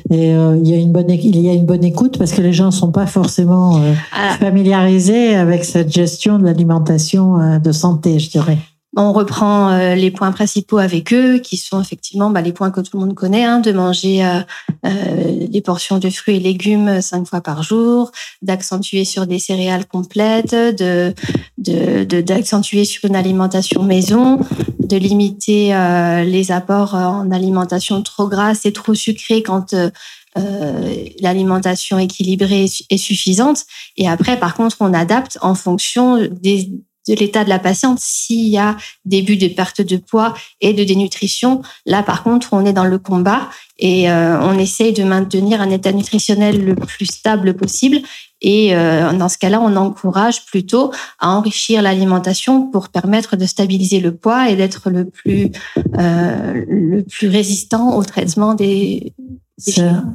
[0.09, 2.41] Et euh, il y a une bonne il y a une bonne écoute parce que
[2.41, 4.37] les gens sont pas forcément euh, ah.
[4.39, 8.57] familiarisés avec cette gestion de l'alimentation de santé, je dirais.
[8.97, 12.81] On reprend euh, les points principaux avec eux, qui sont effectivement bah, les points que
[12.81, 14.41] tout le monde connaît, hein, de manger euh,
[14.85, 19.85] euh, des portions de fruits et légumes cinq fois par jour, d'accentuer sur des céréales
[19.85, 21.13] complètes, de
[21.57, 24.39] d'accentuer sur une alimentation maison,
[24.79, 25.73] de limiter
[26.25, 29.75] les apports en alimentation trop grasse et trop sucrée quand
[30.35, 33.65] l'alimentation équilibrée est suffisante.
[33.95, 36.71] Et après, par contre, on adapte en fonction des
[37.07, 40.83] de l'état de la patiente s'il y a début de perte de poids et de
[40.83, 41.61] dénutrition.
[41.85, 45.69] Là, par contre, on est dans le combat et euh, on essaye de maintenir un
[45.71, 47.99] état nutritionnel le plus stable possible.
[48.41, 53.99] Et euh, dans ce cas-là, on encourage plutôt à enrichir l'alimentation pour permettre de stabiliser
[53.99, 55.51] le poids et d'être le plus
[55.97, 59.13] euh, le plus résistant au traitement des.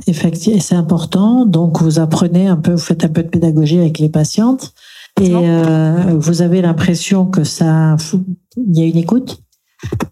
[0.09, 1.46] Effectivement, c'est important.
[1.46, 4.72] Donc, vous apprenez un peu, vous faites un peu de pédagogie avec les patientes.
[5.21, 7.97] Et euh, vous avez l'impression que ça,
[8.57, 9.39] il y a une écoute?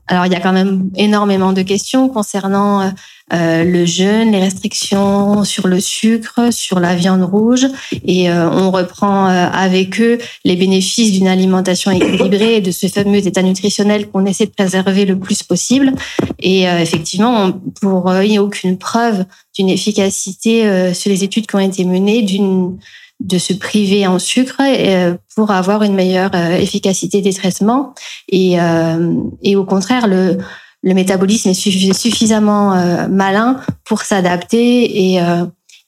[0.07, 2.89] Alors il y a quand même énormément de questions concernant euh,
[3.33, 7.67] euh, le jeûne, les restrictions sur le sucre, sur la viande rouge,
[8.07, 13.43] et on reprend avec eux les bénéfices d'une alimentation équilibrée et de ce fameux état
[13.43, 15.93] nutritionnel qu'on essaie de préserver le plus possible.
[16.39, 19.25] Et effectivement, pour il n'y a aucune preuve
[19.57, 22.77] d'une efficacité sur les études qui ont été menées d'une
[23.25, 27.95] de se priver en sucre euh, pour avoir une meilleure euh, efficacité des traitements.
[28.29, 30.37] Et, euh, et au contraire, le,
[30.83, 35.21] le métabolisme est suffisamment malin pour s'adapter et,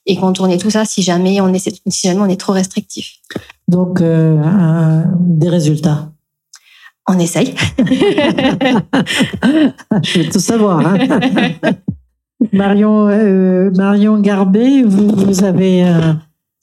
[0.07, 3.17] et contourner tout ça si jamais on est, si jamais on est trop restrictif.
[3.67, 6.09] Donc, des résultats
[7.07, 7.53] On essaye.
[10.01, 10.79] Je veux tout savoir.
[10.79, 10.97] Hein.
[12.51, 13.05] Marion,
[13.75, 15.85] Marion Garbet, vous, vous avez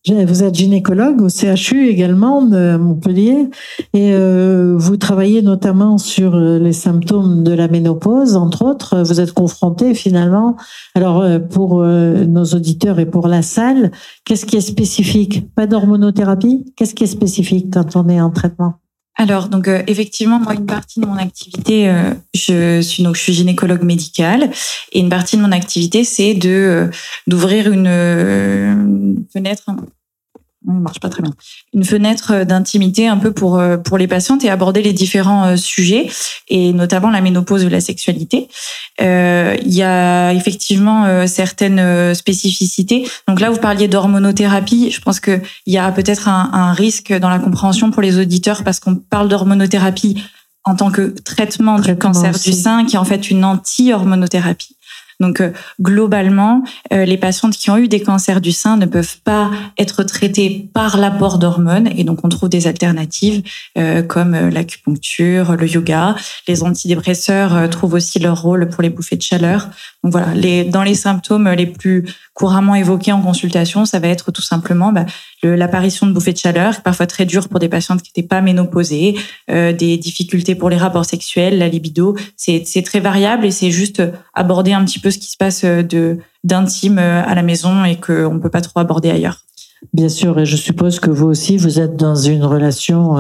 [0.07, 3.49] vous êtes gynécologue au CHU également de Montpellier
[3.95, 9.03] et euh, vous travaillez notamment sur euh, les symptômes de la ménopause, entre autres.
[9.03, 10.57] Vous êtes confronté finalement.
[10.95, 13.93] Alors euh, pour nos auditeurs et pour la salle,
[14.25, 15.55] qu'est-ce qui est spécifique?
[15.55, 16.67] Pas d'hormonothérapie?
[16.77, 18.75] Qu'est-ce qui est spécifique quand on est en traitement?
[19.17, 21.89] Alors, donc effectivement, moi, une partie de mon activité,
[22.35, 24.51] je suis donc je suis gynécologue médicale,
[24.91, 26.91] et une partie de mon activité, c'est de
[27.29, 29.71] d'ouvrir une fenêtre
[30.73, 31.33] marche pas très bien.
[31.73, 35.45] Une fenêtre euh, d'intimité un peu pour euh, pour les patientes et aborder les différents
[35.45, 36.11] euh, sujets
[36.49, 38.49] et notamment la ménopause ou la sexualité.
[39.01, 43.07] Euh, il y a effectivement certaines spécificités.
[43.29, 44.91] Donc là, vous parliez d'hormonothérapie.
[44.91, 48.19] Je pense que il y a peut-être un, un, risque dans la compréhension pour les
[48.19, 50.23] auditeurs parce qu'on parle d'hormonothérapie
[50.65, 54.77] en tant que traitement du cancer du sein, qui est en fait une anti-hormonothérapie.
[55.21, 55.51] Donc euh,
[55.81, 60.03] globalement, euh, les patientes qui ont eu des cancers du sein ne peuvent pas être
[60.03, 63.43] traitées par l'apport d'hormones et donc on trouve des alternatives
[63.79, 66.17] euh, comme l'acupuncture, le yoga.
[66.49, 69.69] Les antidépresseurs trouvent aussi leur rôle pour les bouffées de chaleur.
[70.05, 74.31] Donc voilà, les, dans les symptômes les plus couramment évoqués en consultation, ça va être
[74.33, 75.07] tout simplement bah,
[75.43, 79.17] l'apparition de bouffées de chaleur, parfois très dures pour des patientes qui n'étaient pas ménopausées,
[79.51, 82.17] euh, des difficultés pour les rapports sexuels, la libido.
[82.37, 84.03] C'est très variable et c'est juste
[84.35, 85.83] aborder un petit peu ce qui se passe euh,
[86.45, 89.41] d'intime euh, à la maison et qu'on ne peut pas trop aborder ailleurs.
[89.95, 93.17] Bien sûr, et je suppose que vous aussi, vous êtes dans une relation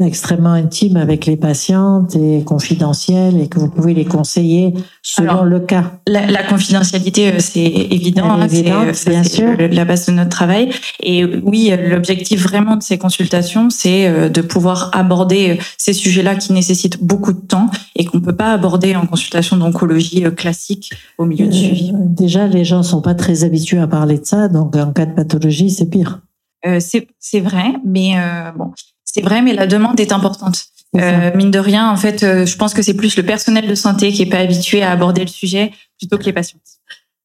[0.00, 5.60] extrêmement intime avec les patientes et confidentielle et que vous pouvez les conseiller selon le
[5.60, 5.92] cas.
[6.08, 10.70] La, confidentialité, euh, c'est évident, hein, c'est euh, bien sûr la base de notre travail.
[11.00, 16.52] Et oui, l'objectif vraiment de ces consultations, c'est euh, de pouvoir aborder ces sujets-là qui
[16.52, 21.46] nécessitent beaucoup de temps et qu'on peut pas aborder en consultation d'oncologie classique au milieu
[21.46, 21.92] du suivi.
[21.94, 25.14] Déjà, les gens sont pas très habitués à parler de ça, donc en cas de
[25.14, 26.20] pathologie, c'est pire.
[26.66, 28.72] Euh, c'est vrai, mais euh, bon,
[29.04, 30.64] c'est vrai, mais la demande est importante.
[30.96, 33.74] Euh, mine de rien, en fait, euh, je pense que c'est plus le personnel de
[33.74, 36.58] santé qui est pas habitué à aborder le sujet plutôt que les patients.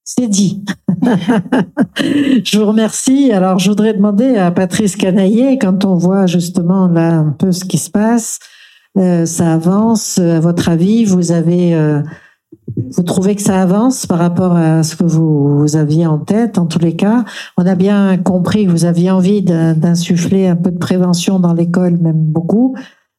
[0.04, 0.66] C'est dit.
[1.98, 3.32] je vous remercie.
[3.32, 7.64] Alors, je voudrais demander à Patrice Canaillé, quand on voit justement là un peu ce
[7.64, 8.40] qui se passe,
[8.98, 10.18] euh, ça avance.
[10.18, 11.76] À votre avis, vous avez
[12.92, 16.66] vous trouvez que ça avance par rapport à ce que vous, aviez en tête En
[16.66, 17.26] tous les cas,
[17.58, 21.98] on a bien compris que vous aviez envie d'insuffler un peu de prévention dans l'école,
[21.98, 22.76] même beaucoup.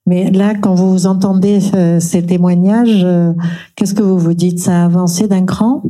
[0.06, 3.32] Mais là, quand vous entendez euh, ces témoignages, euh,
[3.76, 4.58] qu'est-ce que vous vous dites?
[4.58, 5.82] Ça a avancé d'un cran?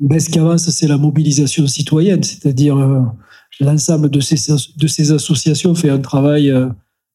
[0.00, 3.02] Ben, Ce qui avance, c'est la mobilisation citoyenne, c'est-à-dire euh,
[3.60, 6.52] l'ensemble de ces, associations fait un travail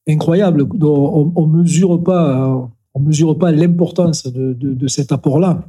[0.08, 0.66] incroyable.
[0.82, 5.68] On, on mesure pas, on mesure pas l'importance de, de, de, cet apport-là.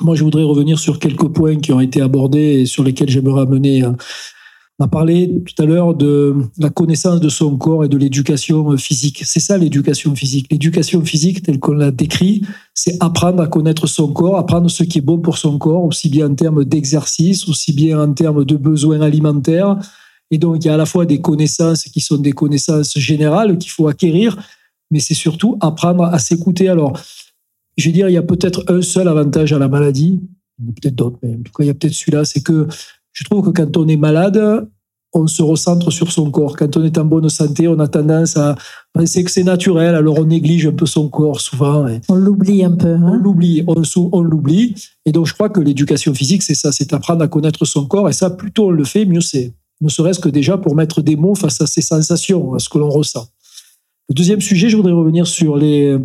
[0.00, 3.42] Moi, je voudrais revenir sur quelques points qui ont été abordés et sur lesquels j'aimerais
[3.42, 3.84] amener
[4.80, 8.74] on a parlé tout à l'heure de la connaissance de son corps et de l'éducation
[8.78, 9.22] physique.
[9.26, 10.46] C'est ça l'éducation physique.
[10.50, 14.98] L'éducation physique, telle qu'on l'a décrit, c'est apprendre à connaître son corps, apprendre ce qui
[14.98, 18.56] est bon pour son corps, aussi bien en termes d'exercice, aussi bien en termes de
[18.56, 19.76] besoins alimentaires.
[20.30, 23.58] Et donc, il y a à la fois des connaissances qui sont des connaissances générales
[23.58, 24.38] qu'il faut acquérir,
[24.90, 26.68] mais c'est surtout apprendre à s'écouter.
[26.68, 26.98] Alors,
[27.76, 30.20] je vais dire, il y a peut-être un seul avantage à la maladie,
[30.58, 32.66] peut-être d'autres, mais en tout cas, il y a peut-être celui-là, c'est que
[33.12, 34.68] je trouve que quand on est malade,
[35.12, 36.56] on se recentre sur son corps.
[36.56, 38.54] Quand on est en bonne santé, on a tendance à
[38.92, 41.86] penser que c'est naturel, alors on néglige un peu son corps souvent.
[42.08, 42.94] On l'oublie un peu.
[42.94, 44.74] Hein on l'oublie, on, on l'oublie.
[45.06, 48.08] Et donc je crois que l'éducation physique, c'est ça, c'est apprendre à connaître son corps.
[48.08, 49.52] Et ça, plus tôt on le fait, mieux c'est.
[49.80, 52.78] Ne serait-ce que déjà pour mettre des mots face à ces sensations, à ce que
[52.78, 53.26] l'on ressent.
[54.10, 55.96] Deuxième sujet, je voudrais revenir sur les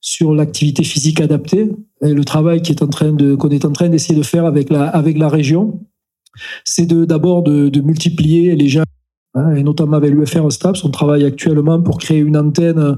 [0.00, 1.70] sur l'activité physique adaptée
[2.04, 5.80] et le travail qu'on est en train d'essayer de faire avec la avec la région.
[6.64, 8.82] C'est d'abord de, de, multiplier les gens,
[9.34, 12.94] hein, et notamment avec l'UFR STAPS, on travaille actuellement pour créer une antenne euh,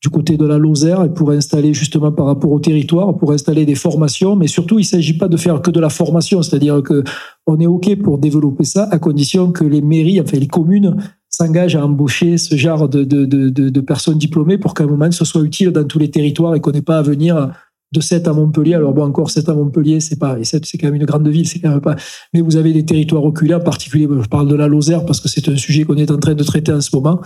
[0.00, 3.64] du côté de la Lozère et pour installer justement par rapport au territoire, pour installer
[3.64, 6.82] des formations, mais surtout il ne s'agit pas de faire que de la formation, c'est-à-dire
[6.82, 7.02] que
[7.46, 10.98] on est ok pour développer ça à condition que les mairies, enfin les communes
[11.34, 15.24] s'engagent à embaucher ce genre de, de, de, personnes diplômées pour qu'à un moment ce
[15.24, 17.50] soit utile dans tous les territoires et qu'on n'ait pas à venir
[17.94, 18.74] de 7 à Montpellier.
[18.74, 21.46] Alors bon, encore 7 à Montpellier, c'est pas, et c'est quand même une grande ville,
[21.46, 21.96] c'est quand même pas.
[22.32, 25.28] Mais vous avez des territoires oculaires, en particulier, je parle de la Lozère parce que
[25.28, 27.20] c'est un sujet qu'on est en train de traiter en ce moment,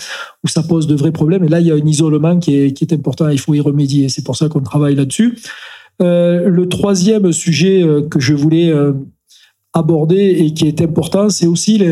[0.44, 1.44] où ça pose de vrais problèmes.
[1.44, 3.29] Et là, il y a un isolement qui est, qui est important.
[3.29, 4.09] Il faut y remédier.
[4.09, 5.38] C'est pour ça qu'on travaille là-dessus.
[6.01, 8.71] Euh, le troisième sujet euh, que je voulais
[9.79, 11.83] euh, aborder et qui est important, c'est aussi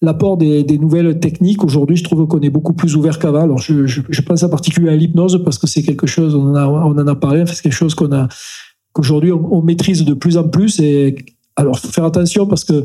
[0.00, 1.64] l'apport des, nouvelles techniques.
[1.64, 3.42] Aujourd'hui, je trouve qu'on est beaucoup plus ouvert qu'avant.
[3.42, 7.14] Alors, je, pense en particulier à l'hypnose parce que c'est quelque chose, on en a,
[7.14, 8.28] parlé, c'est quelque chose qu'on a,
[8.92, 10.80] qu'aujourd'hui on, maîtrise de plus en plus.
[10.80, 11.16] Et
[11.56, 12.84] alors, faut faire attention parce que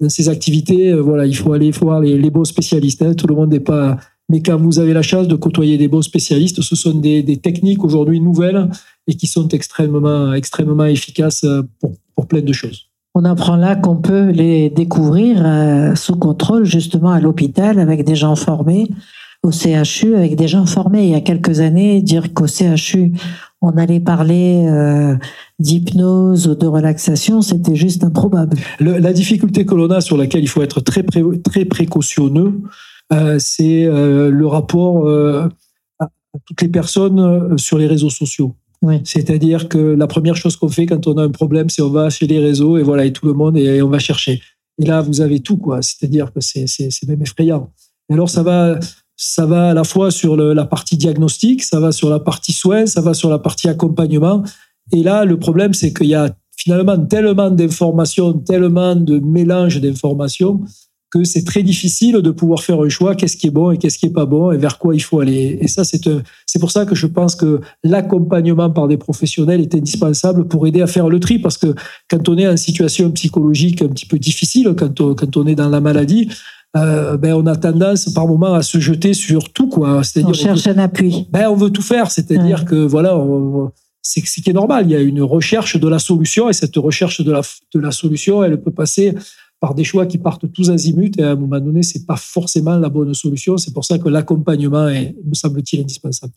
[0.00, 3.02] dans ces activités, euh, voilà, il faut aller voir les, les beaux spécialistes.
[3.02, 3.14] Hein.
[3.14, 3.98] Tout le monde n'est pas.
[4.28, 7.84] Mais quand vous avez la chance de côtoyer des beaux spécialistes, ce sont des, techniques
[7.84, 8.70] aujourd'hui nouvelles
[9.06, 11.46] et qui sont extrêmement, extrêmement efficaces
[11.78, 12.88] pour, pour plein de choses.
[13.16, 18.16] On apprend là qu'on peut les découvrir euh, sous contrôle justement à l'hôpital avec des
[18.16, 18.90] gens formés,
[19.44, 21.04] au CHU avec des gens formés.
[21.04, 23.12] Il y a quelques années, dire qu'au CHU
[23.62, 25.14] on allait parler euh,
[25.60, 28.58] d'hypnose ou de relaxation, c'était juste improbable.
[28.80, 32.60] Le, la difficulté que l'on a sur laquelle il faut être très, pré, très précautionneux,
[33.12, 36.08] euh, c'est le rapport à,
[36.46, 38.56] toutes les personnes sur les réseaux sociaux.
[39.04, 42.10] C'est-à-dire que la première chose qu'on fait quand on a un problème, c'est on va
[42.10, 44.40] chez les réseaux et voilà, et tout le monde, et on va chercher.
[44.80, 45.82] Et là, vous avez tout, quoi.
[45.82, 47.70] C'est-à-dire que c'est même effrayant.
[48.10, 48.78] Et alors, ça va,
[49.16, 52.86] ça va à la fois sur la partie diagnostic, ça va sur la partie soins,
[52.86, 54.42] ça va sur la partie accompagnement.
[54.92, 60.60] Et là, le problème, c'est qu'il y a finalement tellement d'informations, tellement de mélange d'informations
[61.10, 63.98] que c'est très difficile de pouvoir faire un choix, qu'est-ce qui est bon et qu'est-ce
[63.98, 65.58] qui est pas bon et vers quoi il faut aller.
[65.60, 66.00] Et ça, c'est
[66.46, 70.82] c'est pour ça que je pense que l'accompagnement par des professionnels est indispensable pour aider
[70.82, 71.74] à faire le tri, parce que
[72.10, 75.54] quand on est en situation psychologique un petit peu difficile, quand on, quand on est
[75.54, 76.28] dans la maladie,
[76.76, 80.02] euh, ben on a tendance par moment à se jeter sur tout quoi.
[80.02, 81.28] C'est-à-dire on cherche on veut, un appui.
[81.30, 82.64] Ben on veut tout faire, c'est-à-dire ouais.
[82.64, 83.16] que voilà.
[83.16, 83.70] On,
[84.06, 84.84] c'est ce qui est normal.
[84.86, 87.40] Il y a une recherche de la solution et cette recherche de la,
[87.74, 89.14] de la solution, elle peut passer
[89.64, 92.76] par des choix qui partent tous azimuts et à un moment donné, c'est pas forcément
[92.76, 93.56] la bonne solution.
[93.56, 96.34] C'est pour ça que l'accompagnement est, me semble-t-il, indispensable.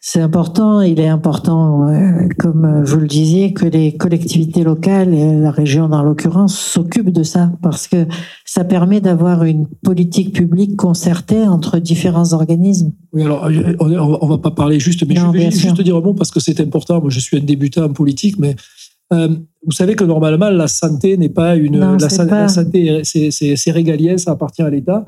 [0.00, 5.38] C'est important, il est important, euh, comme vous le disiez, que les collectivités locales, et
[5.38, 8.06] la région dans l'occurrence, s'occupent de ça, parce que
[8.46, 12.94] ça permet d'avoir une politique publique concertée entre différents organismes.
[13.12, 13.46] Oui, alors
[13.78, 16.30] on, on va pas parler juste, mais non, je vais juste dire un mot parce
[16.30, 16.98] que c'est important.
[17.02, 21.16] Moi, je suis un débutant en politique, mais euh, vous savez que normalement, la santé
[21.16, 21.78] n'est pas une.
[21.78, 22.42] Non, la, sa pas...
[22.42, 25.04] la santé, c'est régalien, ça appartient à l'État.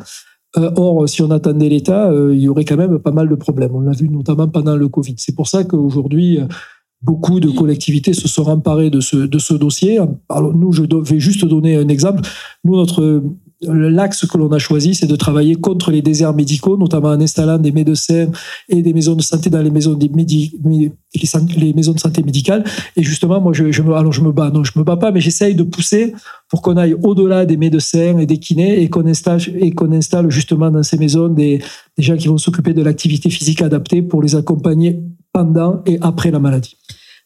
[0.58, 3.34] Euh, or, si on attendait l'État, euh, il y aurait quand même pas mal de
[3.34, 3.74] problèmes.
[3.74, 5.14] On l'a vu notamment pendant le Covid.
[5.16, 6.40] C'est pour ça qu'aujourd'hui,
[7.00, 9.98] beaucoup de collectivités se sont emparées de ce, de ce dossier.
[10.28, 12.22] Alors, nous, je vais juste donner un exemple.
[12.64, 13.22] Nous, notre
[13.62, 17.58] l'axe que l'on a choisi, c'est de travailler contre les déserts médicaux, notamment en installant
[17.58, 18.28] des médecins
[18.68, 20.08] et des maisons de santé dans les maisons, de
[21.98, 22.64] santé médicales.
[22.96, 25.20] Et justement, moi, je, me, alors je me bats, non, je me bats pas, mais
[25.20, 26.14] j'essaye de pousser
[26.48, 29.40] pour qu'on aille au-delà des médecins et des kinés et qu'on installe,
[29.92, 31.60] installe justement dans ces maisons des
[31.98, 35.00] gens qui vont s'occuper de l'activité physique adaptée pour les accompagner
[35.32, 36.76] pendant et après la maladie.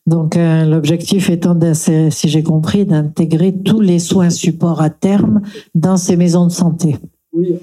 [0.06, 5.40] Donc euh, l'objectif étant, si j'ai compris, d'intégrer tous les soins supports à terme
[5.74, 6.96] dans ces maisons de santé.
[7.32, 7.54] Oui,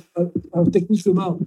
[0.71, 1.37] techniquement,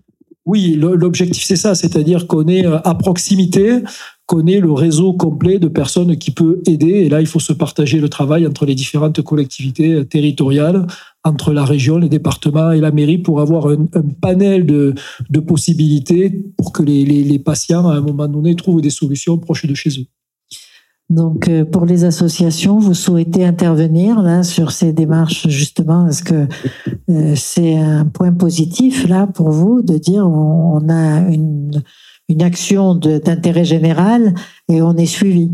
[0.46, 3.80] oui, l'objectif c'est ça, c'est-à-dire qu'on est à proximité,
[4.26, 6.86] qu'on ait le réseau complet de personnes qui peut aider.
[6.86, 10.86] Et là, il faut se partager le travail entre les différentes collectivités territoriales,
[11.24, 13.88] entre la région, les départements et la mairie pour avoir un,
[14.20, 14.94] panel de,
[15.40, 19.90] possibilités pour que les patients, à un moment donné, trouvent des solutions proches de chez
[20.00, 20.06] eux.
[21.08, 26.48] Donc, euh, pour les associations, vous souhaitez intervenir là sur ces démarches justement Est-ce que
[27.08, 31.82] euh, c'est un point positif là pour vous de dire on a une,
[32.28, 34.34] une action d'intérêt général
[34.68, 35.52] et on est suivi?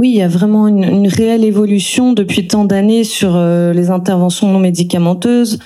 [0.00, 4.50] Oui, il y a vraiment une, réelle évolution depuis tant d'années sur euh, les interventions
[4.50, 5.58] non médicamenteuses.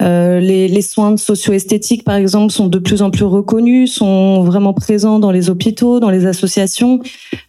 [0.00, 4.72] Euh, les, les, soins socio-esthétiques, par exemple, sont de plus en plus reconnus, sont vraiment
[4.72, 7.00] présents dans les hôpitaux, dans les associations.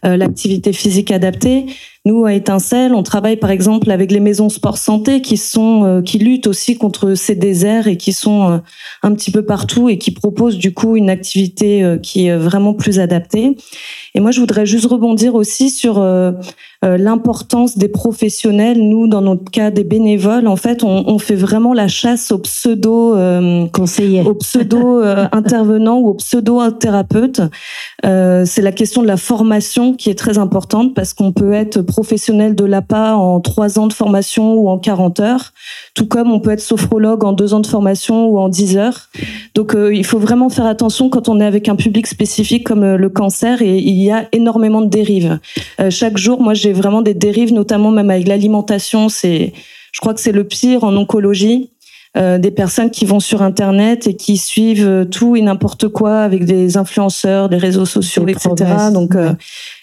[0.04, 1.64] Euh, L'activité physique adaptée.
[2.06, 6.02] Nous, à Étincelle, on travaille par exemple avec les maisons sport santé qui sont euh,
[6.02, 8.58] qui luttent aussi contre ces déserts et qui sont euh,
[9.02, 13.00] un petit peu partout et qui proposent du coup une activité qui est vraiment plus
[13.00, 13.56] adaptée.
[14.16, 16.32] Et moi, je voudrais juste rebondir aussi sur euh,
[16.84, 18.78] l'importance des professionnels.
[18.78, 22.38] Nous, dans notre cas des bénévoles, en fait, on, on fait vraiment la chasse aux
[22.38, 27.40] pseudo euh, conseillers, aux pseudo euh, intervenants ou aux pseudo thérapeutes.
[28.04, 31.82] Euh, c'est la question de la formation qui est très importante parce qu'on peut être
[31.82, 35.52] professionnel de l'APA en trois ans de formation ou en 40 heures,
[35.94, 39.08] tout comme on peut être sophrologue en deux ans de formation ou en 10 heures.
[39.54, 43.08] Donc, il faut vraiment faire attention quand on est avec un public spécifique comme le
[43.08, 45.38] cancer et il y a énormément de dérives.
[45.90, 49.08] chaque jour, moi, j'ai vraiment des dérives, notamment même avec l'alimentation.
[49.08, 49.52] C'est,
[49.92, 51.70] je crois que c'est le pire en oncologie.
[52.16, 56.18] Euh, des personnes qui vont sur Internet et qui suivent euh, tout et n'importe quoi
[56.18, 58.54] avec des influenceurs, des réseaux sociaux, etc.
[58.92, 59.32] Donc, euh,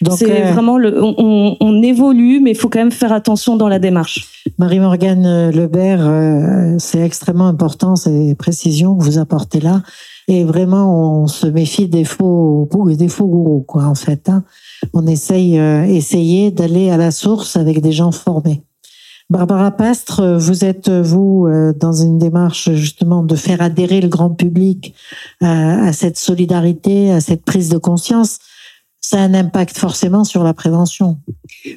[0.00, 3.68] Donc c'est vraiment le, on, on, évolue, mais il faut quand même faire attention dans
[3.68, 4.26] la démarche.
[4.56, 9.82] Marie-Morgane Lebert, c'est extrêmement important ces précisions que vous apportez là.
[10.26, 14.30] Et vraiment, on se méfie des faux, des faux gourous, quoi, en fait.
[14.30, 14.42] Hein
[14.92, 18.62] on essaye euh, essayer d'aller à la source avec des gens formés.
[19.30, 24.30] Barbara Pastre, vous êtes vous euh, dans une démarche justement de faire adhérer le grand
[24.30, 24.94] public
[25.42, 28.38] euh, à cette solidarité, à cette prise de conscience
[29.04, 31.18] ça a un impact forcément sur la prévention.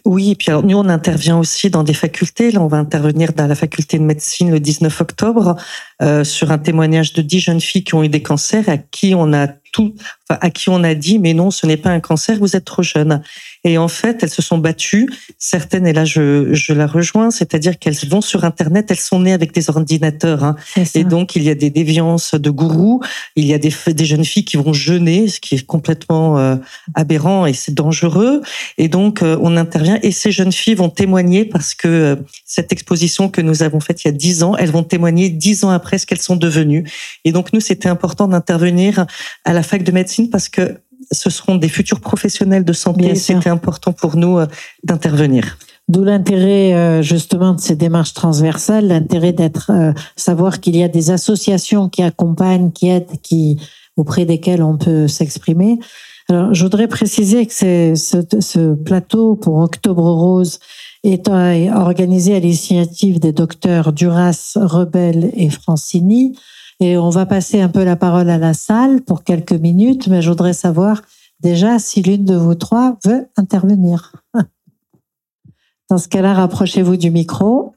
[0.05, 2.51] Oui, et puis alors, nous, on intervient aussi dans des facultés.
[2.51, 5.55] Là, on va intervenir dans la faculté de médecine le 19 octobre
[6.03, 9.15] euh, sur un témoignage de dix jeunes filles qui ont eu des cancers à qui
[9.15, 9.93] on a tout,
[10.29, 12.63] enfin, à qui on a dit, mais non, ce n'est pas un cancer, vous êtes
[12.63, 13.21] trop jeune.
[13.65, 15.09] Et en fait, elles se sont battues.
[15.37, 19.33] Certaines, et là, je, je la rejoins, c'est-à-dire qu'elles vont sur Internet, elles sont nées
[19.33, 20.45] avec des ordinateurs.
[20.45, 20.55] Hein.
[20.93, 23.01] Et donc, il y a des déviances de gourous.
[23.35, 26.55] Il y a des, des jeunes filles qui vont jeûner, ce qui est complètement euh,
[26.93, 28.41] aberrant et c'est dangereux.
[28.77, 29.99] Et donc, euh, on intervient.
[30.03, 32.15] Et ces jeunes filles vont témoigner parce que euh,
[32.45, 35.65] cette exposition que nous avons faite il y a dix ans, elles vont témoigner dix
[35.65, 36.89] ans après ce qu'elles sont devenues.
[37.25, 39.05] Et donc, nous, c'était important d'intervenir
[39.43, 40.79] à la fac de médecine parce que
[41.11, 43.15] ce seront des futurs professionnels de santé.
[43.15, 44.47] C'était important pour nous euh,
[44.83, 45.57] d'intervenir.
[45.87, 50.87] D'où l'intérêt euh, justement de ces démarches transversales, l'intérêt d'être euh, savoir qu'il y a
[50.87, 53.59] des associations qui accompagnent, qui aident, qui
[53.95, 55.79] auprès desquelles on peut s'exprimer.
[56.27, 57.93] Alors, je voudrais préciser que ce,
[58.39, 60.59] ce plateau pour Octobre Rose
[61.03, 66.35] est organisé à l'initiative des docteurs Duras, Rebel et Francini.
[66.79, 70.21] Et on va passer un peu la parole à la salle pour quelques minutes, mais
[70.21, 71.01] je voudrais savoir
[71.39, 74.13] déjà si l'une de vous trois veut intervenir.
[75.89, 77.73] Dans ce cas-là, rapprochez-vous du micro.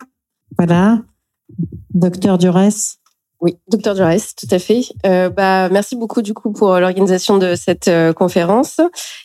[0.57, 1.01] Voilà.
[1.94, 2.99] Docteur Durès.
[3.40, 4.82] Oui, docteur Durès, tout à fait.
[5.07, 8.80] Euh, bah, merci beaucoup du coup pour l'organisation de cette euh, conférence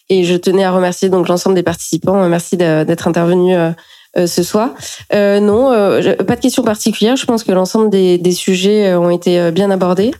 [0.07, 2.29] et je tenais à remercier donc l'ensemble des participants.
[2.29, 3.71] Merci d'être intervenus euh,
[4.15, 4.71] ce soir.
[5.13, 7.15] Euh, non, euh, pas de questions particulières.
[7.15, 10.11] Je pense que l'ensemble des, des, sujets ont été bien abordés.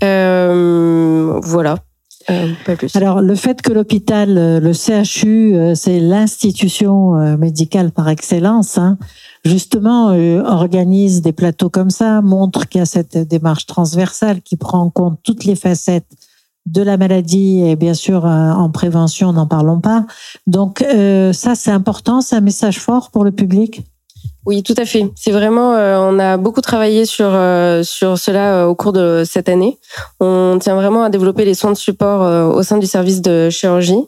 [0.00, 1.76] voilà.
[2.64, 2.94] pas plus.
[2.94, 8.98] Alors, le fait que l'hôpital, le CHU, c'est l'institution médicale par excellence, hein,
[9.44, 10.14] justement,
[10.44, 14.90] organise des plateaux comme ça, montre qu'il y a cette démarche transversale qui prend en
[14.90, 16.06] compte toutes les facettes
[16.66, 20.04] de la maladie et bien sûr euh, en prévention, n'en parlons pas.
[20.46, 23.82] Donc euh, ça, c'est important, c'est un message fort pour le public?
[24.44, 25.08] Oui, tout à fait.
[25.14, 27.30] C'est vraiment, euh, on a beaucoup travaillé sur
[27.84, 29.78] sur cela au cours de cette année.
[30.18, 34.04] On tient vraiment à développer les soins de support au sein du service de chirurgie,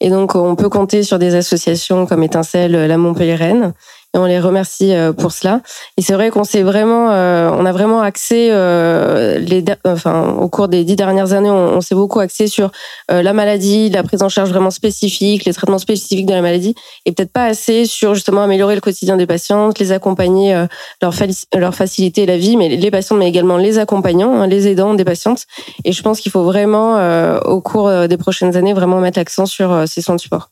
[0.00, 3.74] et donc on peut compter sur des associations comme Étincelle, la Montpellier Rennes,
[4.14, 5.60] et on les remercie pour cela.
[5.96, 10.84] Et c'est vrai qu'on s'est vraiment, on a vraiment axé les, enfin, au cours des
[10.84, 12.70] dix dernières années, on, s'est beaucoup axé sur
[13.08, 16.74] la maladie, la prise en charge vraiment spécifique, les traitements spécifiques de la maladie,
[17.06, 20.66] et peut-être pas assez sur justement améliorer le quotidien des patientes, les accompagner,
[21.00, 21.14] leur,
[21.56, 25.04] leur faciliter la vie, mais les patientes, mais également les accompagnants, hein, les aidants des
[25.04, 25.46] patientes.
[25.84, 26.96] Et je pense qu'il faut vraiment,
[27.44, 30.51] au cours des prochaines années, vraiment mettre l'accent sur ces soins de support.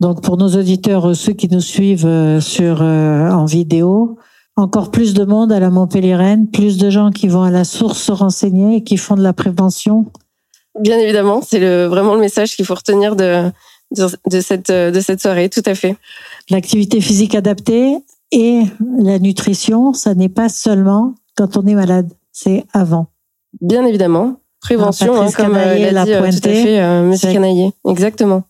[0.00, 4.16] Donc pour nos auditeurs, ceux qui nous suivent sur en vidéo,
[4.56, 8.00] encore plus de monde à la Montpellier-Rennes, plus de gens qui vont à la source
[8.00, 10.06] se renseigner et qui font de la prévention
[10.78, 13.50] Bien évidemment, c'est le, vraiment le message qu'il faut retenir de,
[13.90, 15.96] de, cette, de cette soirée, tout à fait.
[16.48, 17.96] L'activité physique adaptée
[18.32, 18.62] et
[18.98, 23.06] la nutrition, ça n'est pas seulement quand on est malade, c'est avant.
[23.60, 24.36] Bien évidemment.
[24.60, 27.72] Prévention, hein, comme euh, l'a dit euh, tout à fait euh, Canaillé.
[27.88, 28.44] Exactement.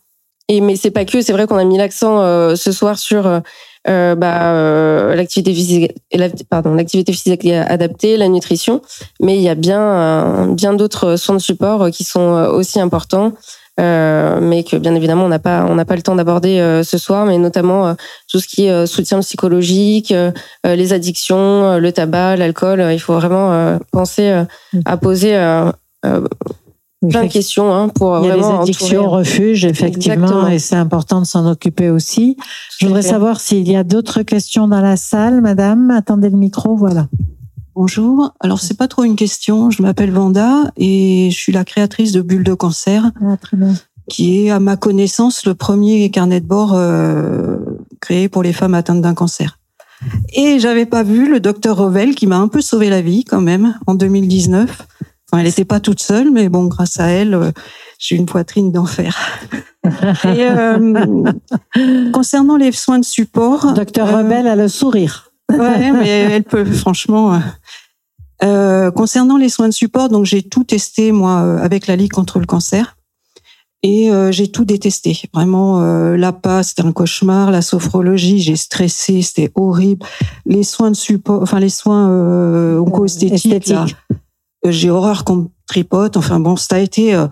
[0.53, 2.21] Et mais c'est pas que, c'est vrai qu'on a mis l'accent
[2.57, 3.41] ce soir sur
[3.89, 5.93] euh, bah, euh, l'activité physique,
[6.51, 8.83] pardon, l'activité physique adaptée, la nutrition,
[9.21, 13.33] mais il y a bien, euh, bien d'autres soins de support qui sont aussi importants.
[13.79, 17.25] mais que bien évidemment on n'a pas on n'a pas le temps d'aborder ce soir,
[17.25, 17.97] mais notamment
[18.31, 20.13] tout ce qui est soutien psychologique,
[20.65, 22.85] les addictions, le tabac, l'alcool.
[22.93, 24.45] il faut vraiment penser
[24.85, 25.33] à poser
[27.09, 31.21] plein de questions hein, pour Il y a les addictions, refuges, effectivement, et c'est important
[31.21, 32.37] de s'en occuper aussi.
[32.79, 35.91] Je voudrais savoir s'il y a d'autres questions dans la salle, madame.
[35.91, 37.09] Attendez le micro, voilà.
[37.75, 38.35] Bonjour.
[38.41, 39.71] Alors c'est pas trop une question.
[39.71, 43.75] Je m'appelle Vanda et je suis la créatrice de Bulle de cancer, ah, très bien.
[44.11, 47.57] qui est à ma connaissance le premier carnet de bord euh,
[48.01, 49.59] créé pour les femmes atteintes d'un cancer.
[50.35, 53.41] Et j'avais pas vu le docteur Revel qui m'a un peu sauvé la vie quand
[53.41, 54.87] même en 2019
[55.39, 57.53] elle n'était pas toute seule, mais bon, grâce à elle, euh,
[57.99, 59.17] j'ai une poitrine d'enfer.
[59.85, 61.33] Et euh,
[62.13, 65.33] concernant les soins de support, docteur euh, Rebelle a le sourire.
[65.51, 67.41] ouais, mais elle peut, franchement.
[68.43, 72.39] Euh, concernant les soins de support, donc j'ai tout testé moi avec la Ligue contre
[72.39, 72.97] le cancer.
[73.83, 75.19] Et j'ai tout détesté.
[75.33, 77.51] Vraiment, euh, l'APA, c'était un cauchemar.
[77.51, 80.05] La sophrologie, j'ai stressé, c'était horrible.
[80.45, 83.73] Les soins de support, enfin les soins euh, onco-esthétiques,
[84.65, 86.17] j'ai horreur qu'on tripote.
[86.17, 87.15] Enfin bon, ça a été.
[87.15, 87.27] Euh,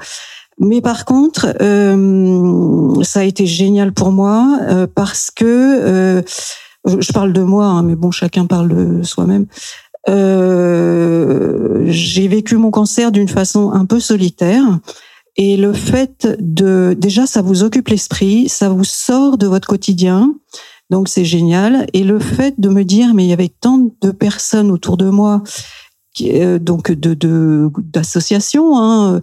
[0.59, 6.25] mais par contre, euh, ça a été génial pour moi euh, parce que
[6.85, 9.47] je parle de moi, hein, mais bon, chacun parle de soi-même.
[11.87, 14.65] j'ai vécu mon cancer d'une façon un peu solitaire.
[15.41, 20.35] Et le fait de, déjà, ça vous occupe l'esprit, ça vous sort de votre quotidien.
[20.91, 21.87] Donc c'est génial.
[21.93, 25.09] Et le fait de me dire, mais il y avait tant de personnes autour de
[25.11, 25.45] moi
[26.27, 29.21] euh, donc de d'associations hein,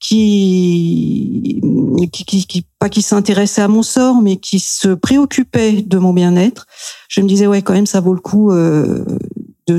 [0.00, 1.60] qui,
[2.12, 6.66] qui, qui, pas qui s'intéressaient à mon sort, mais qui se préoccupaient de mon bien-être.
[7.08, 8.50] Je me disais ouais quand même ça vaut le coup.
[8.50, 9.04] Euh,
[9.66, 9.78] de,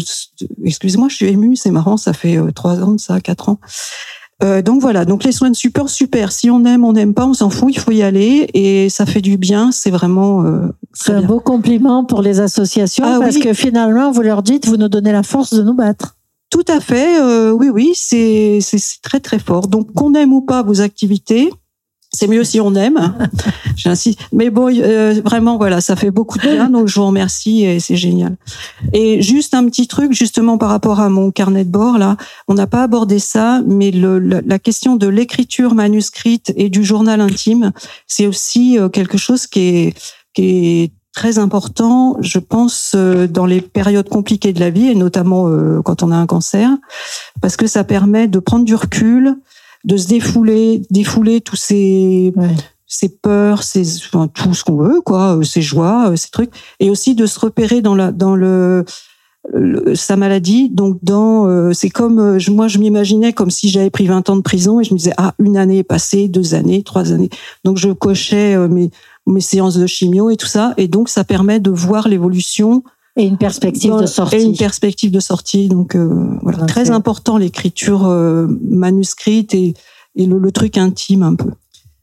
[0.63, 3.59] excusez-moi, je suis émue, c'est marrant, ça fait euh, trois ans de ça, quatre ans.
[4.43, 6.31] Euh, donc voilà, donc les soins de support, super.
[6.31, 9.05] Si on aime, on n'aime pas, on s'en fout, il faut y aller et ça
[9.05, 9.71] fait du bien.
[9.71, 10.43] C'est vraiment.
[10.43, 14.67] Euh, c'est un beau compliment pour les associations ah parce que finalement, vous leur dites,
[14.67, 16.17] vous nous donnez la force de nous battre.
[16.53, 18.59] Tout à fait, euh, oui, oui, c'est
[19.01, 19.67] très très fort.
[19.67, 21.49] Donc qu'on aime ou pas vos activités,
[22.11, 23.15] c'est mieux si on aime.
[23.75, 24.19] J'insiste.
[24.31, 26.69] Mais bon, euh, vraiment, voilà, ça fait beaucoup de bien.
[26.69, 28.37] Donc je vous remercie et c'est génial.
[28.93, 32.53] Et juste un petit truc, justement par rapport à mon carnet de bord là, on
[32.53, 37.71] n'a pas abordé ça, mais le, la, question de l'écriture manuscrite et du journal intime,
[38.05, 39.93] c'est aussi euh, quelque chose qui est
[40.35, 44.95] qui est très important, je pense, euh, dans les périodes compliquées de la vie, et
[44.95, 46.69] notamment euh, quand on a un cancer,
[47.41, 49.35] parce que ça permet de prendre du recul,
[49.85, 52.33] de se défouler, défouler tous ces,
[52.87, 57.15] ces peurs, ces, enfin, tout ce qu'on veut, quoi, ces joies, ces trucs, et aussi
[57.15, 58.85] de se repérer dans la, dans le,
[59.93, 60.69] sa maladie.
[60.69, 64.41] Donc, dans, euh, c'est comme, moi, je m'imaginais comme si j'avais pris 20 ans de
[64.41, 67.29] prison et je me disais, ah, une année est passée, deux années, trois années.
[67.65, 68.89] Donc, je cochais mes,
[69.25, 70.73] mes séances de chimio et tout ça.
[70.77, 72.83] Et donc, ça permet de voir l'évolution.
[73.15, 74.35] Et une perspective de sortie.
[74.35, 75.67] Et une perspective de sortie.
[75.67, 79.75] Donc, euh, voilà, très important l'écriture euh, manuscrite et,
[80.15, 81.51] et le, truc intime un peu.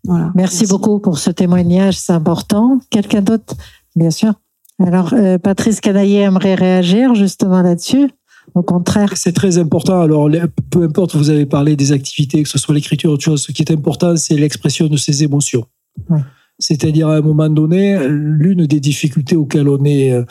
[0.04, 0.30] Voilà.
[0.34, 2.78] Merci, beaucoup pour ce témoignage, c'est important.
[2.90, 3.54] Quelqu'un d'autre?
[3.96, 4.32] Bien sûr.
[4.78, 8.10] Alors, euh, Patrice Canaillé aimerait réagir justement là-dessus.
[8.54, 9.12] Au contraire.
[9.14, 10.00] C'est très important.
[10.00, 10.28] Alors,
[10.70, 13.52] peu importe, vous avez parlé des activités, que ce soit l'écriture ou autre chose, ce
[13.52, 15.64] qui est important, c'est l'expression de ses émotions.
[16.08, 16.20] Ouais.
[16.60, 20.24] C'est-à-dire, à un moment donné, l'une des difficultés auxquelles on est euh,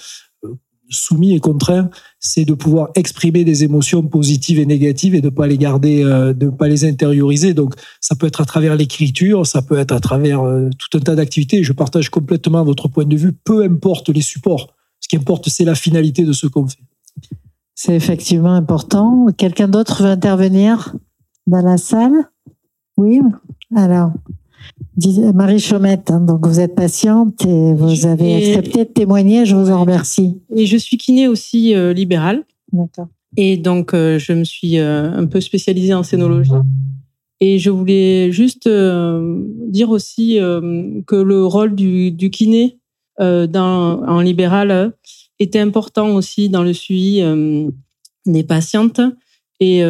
[0.89, 5.47] soumis et contraint, c'est de pouvoir exprimer des émotions positives et négatives et de pas
[5.47, 7.53] les garder, euh, de pas les intérioriser.
[7.53, 11.01] Donc, ça peut être à travers l'écriture, ça peut être à travers euh, tout un
[11.01, 11.63] tas d'activités.
[11.63, 14.75] Je partage complètement votre point de vue, peu importe les supports.
[14.99, 16.79] Ce qui importe, c'est la finalité de ce qu'on fait.
[17.75, 19.27] C'est effectivement important.
[19.37, 20.95] Quelqu'un d'autre veut intervenir
[21.47, 22.29] dans la salle?
[22.97, 23.21] Oui
[23.75, 24.11] Alors,
[25.33, 29.69] Marie Chaumette, hein, donc vous êtes patiente et vous avez accepté de témoigner, je vous
[29.71, 30.41] en remercie.
[30.55, 32.43] Et je suis kiné aussi euh, libérale.
[32.71, 33.07] D'accord.
[33.37, 36.51] Et donc, euh, je me suis euh, un peu spécialisée en scénologie.
[37.39, 40.39] Et je voulais juste dire aussi
[41.07, 42.79] que le rôle du, du kiné
[43.17, 44.91] dans, en libéral
[45.39, 47.23] était important aussi dans le suivi
[48.25, 48.99] des patientes.
[49.61, 49.81] Et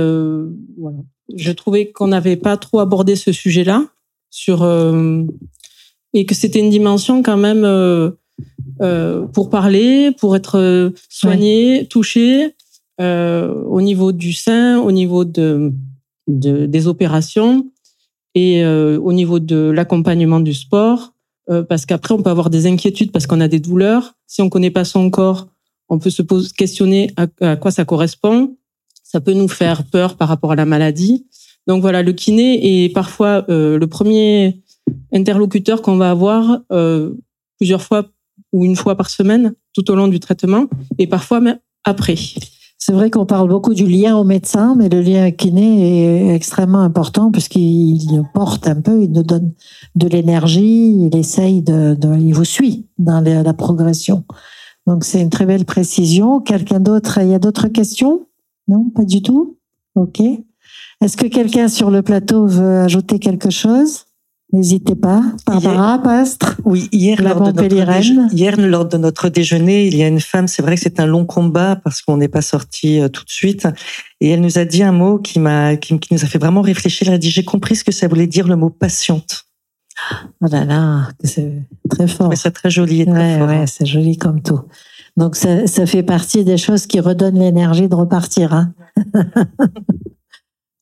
[0.77, 0.97] voilà.
[1.35, 3.87] Je trouvais qu'on n'avait pas trop abordé ce sujet-là
[4.29, 5.23] sur euh,
[6.13, 8.11] et que c'était une dimension quand même euh,
[8.81, 12.55] euh, pour parler, pour être soigné, touché
[13.01, 15.71] au niveau du sein, au niveau de,
[16.27, 17.65] de des opérations
[18.35, 21.13] et au niveau de l'accompagnement du sport.
[21.69, 24.15] parce qu'après, on peut avoir des inquiétudes parce qu'on a des douleurs.
[24.27, 25.47] Si on connaît pas son corps,
[25.87, 28.57] on peut se poser, questionner à, quoi ça correspond.
[29.01, 31.25] Ça peut nous faire peur par rapport à la maladie.
[31.67, 34.61] Donc voilà, le kiné est parfois euh, le premier
[35.13, 37.13] interlocuteur qu'on va avoir euh,
[37.57, 38.07] plusieurs fois
[38.53, 40.65] ou une fois par semaine tout au long du traitement
[40.97, 42.15] et parfois même après.
[42.81, 46.79] C'est vrai qu'on parle beaucoup du lien au médecin, mais le lien kiné est extrêmement
[46.79, 49.53] important puisqu'il nous porte un peu, il nous donne
[49.95, 54.23] de l'énergie, il essaye de, il vous suit dans la progression.
[54.87, 56.39] Donc c'est une très belle précision.
[56.39, 58.25] Quelqu'un d'autre, il y a d'autres questions?
[58.67, 59.57] Non, pas du tout?
[59.95, 60.21] Ok.
[61.01, 64.05] Est-ce que quelqu'un sur le plateau veut ajouter quelque chose?
[64.51, 65.21] N'hésitez pas.
[65.45, 66.57] Barbara Pastre?
[66.65, 70.47] Oui, hier lors, de notre hier, lors de notre déjeuner, il y a une femme,
[70.47, 73.29] c'est vrai que c'est un long combat parce qu'on n'est pas sorti euh, tout de
[73.29, 73.67] suite.
[74.19, 77.07] Et elle nous a dit un mot qui, m'a, qui, nous a fait vraiment réfléchir.
[77.07, 79.45] Elle a dit, j'ai compris ce que ça voulait dire le mot patiente.
[80.41, 82.33] Oh là là, c'est très fort.
[82.35, 84.61] C'est très joli et très ouais, Ouais, c'est joli comme tout.
[85.15, 88.53] Donc ça, ça fait partie des choses qui redonnent l'énergie de repartir.
[88.53, 88.73] Hein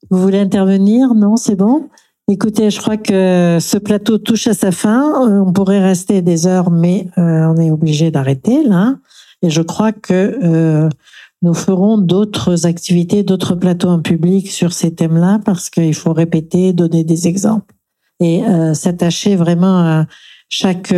[0.10, 1.14] Vous voulez intervenir?
[1.16, 1.90] Non, c'est bon.
[2.30, 5.30] Écoutez, je crois que ce plateau touche à sa fin.
[5.30, 8.96] Euh, on pourrait rester des heures, mais euh, on est obligé d'arrêter là.
[9.42, 10.90] Et je crois que euh,
[11.42, 16.74] nous ferons d'autres activités, d'autres plateaux en public sur ces thèmes-là, parce qu'il faut répéter,
[16.74, 17.74] donner des exemples
[18.20, 18.42] et
[18.74, 20.06] s'attacher vraiment à
[20.50, 20.92] chaque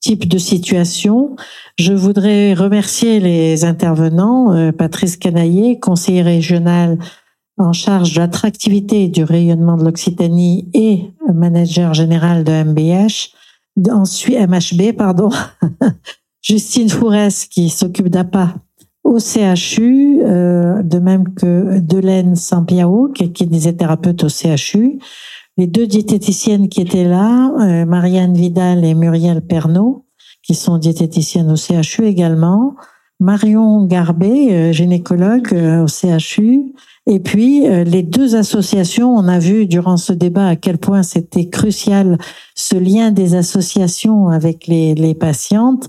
[0.00, 1.34] type de situation.
[1.76, 6.96] Je voudrais remercier les intervenants, Patrice Canaillé, conseiller régional
[7.58, 13.34] en charge de l'attractivité du rayonnement de l'Occitanie et manager général de MBH,
[13.90, 15.30] ensuite MHB, pardon,
[16.42, 18.54] Justine Fourès qui s'occupe d'APA
[19.04, 24.98] au CHU, euh, de même que Delaine Sampiao qui, est des thérapeutes au CHU,
[25.56, 30.06] les deux diététiciennes qui étaient là, euh, Marianne Vidal et Muriel Pernaud,
[30.42, 32.76] qui sont diététiciennes au CHU également,
[33.20, 36.72] Marion Garbet, euh, gynécologue au CHU,
[37.10, 41.02] et puis, euh, les deux associations, on a vu durant ce débat à quel point
[41.02, 42.18] c'était crucial
[42.54, 45.88] ce lien des associations avec les, les patientes.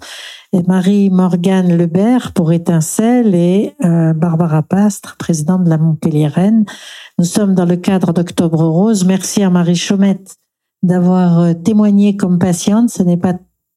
[0.54, 6.64] Marie-Morgane Lebert pour Étincelle et euh, Barbara Pastre, présidente de la Montpellier-Rennes.
[7.18, 9.06] Nous sommes dans le cadre d'Octobre Rose.
[9.06, 10.38] Merci à Marie Chaumette
[10.84, 12.90] d'avoir euh, témoigné comme patiente.
[12.90, 13.34] Ce n'est pas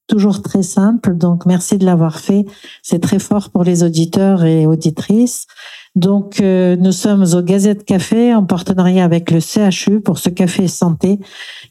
[0.07, 2.45] toujours très simple, donc merci de l'avoir fait.
[2.83, 5.47] C'est très fort pour les auditeurs et auditrices.
[5.95, 10.67] Donc, euh, nous sommes au Gazette Café en partenariat avec le CHU pour ce café
[10.67, 11.19] santé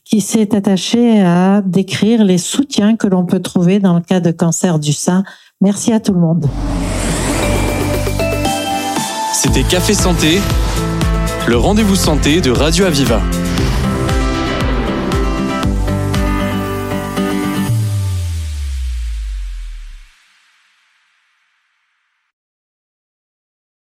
[0.06, 4.32] qui s'est attaché à décrire les soutiens que l'on peut trouver dans le cas de
[4.32, 5.24] cancer du sein.
[5.60, 6.48] Merci à tout le monde.
[9.34, 10.40] C'était Café Santé,
[11.48, 13.22] le rendez-vous santé de Radio Aviva.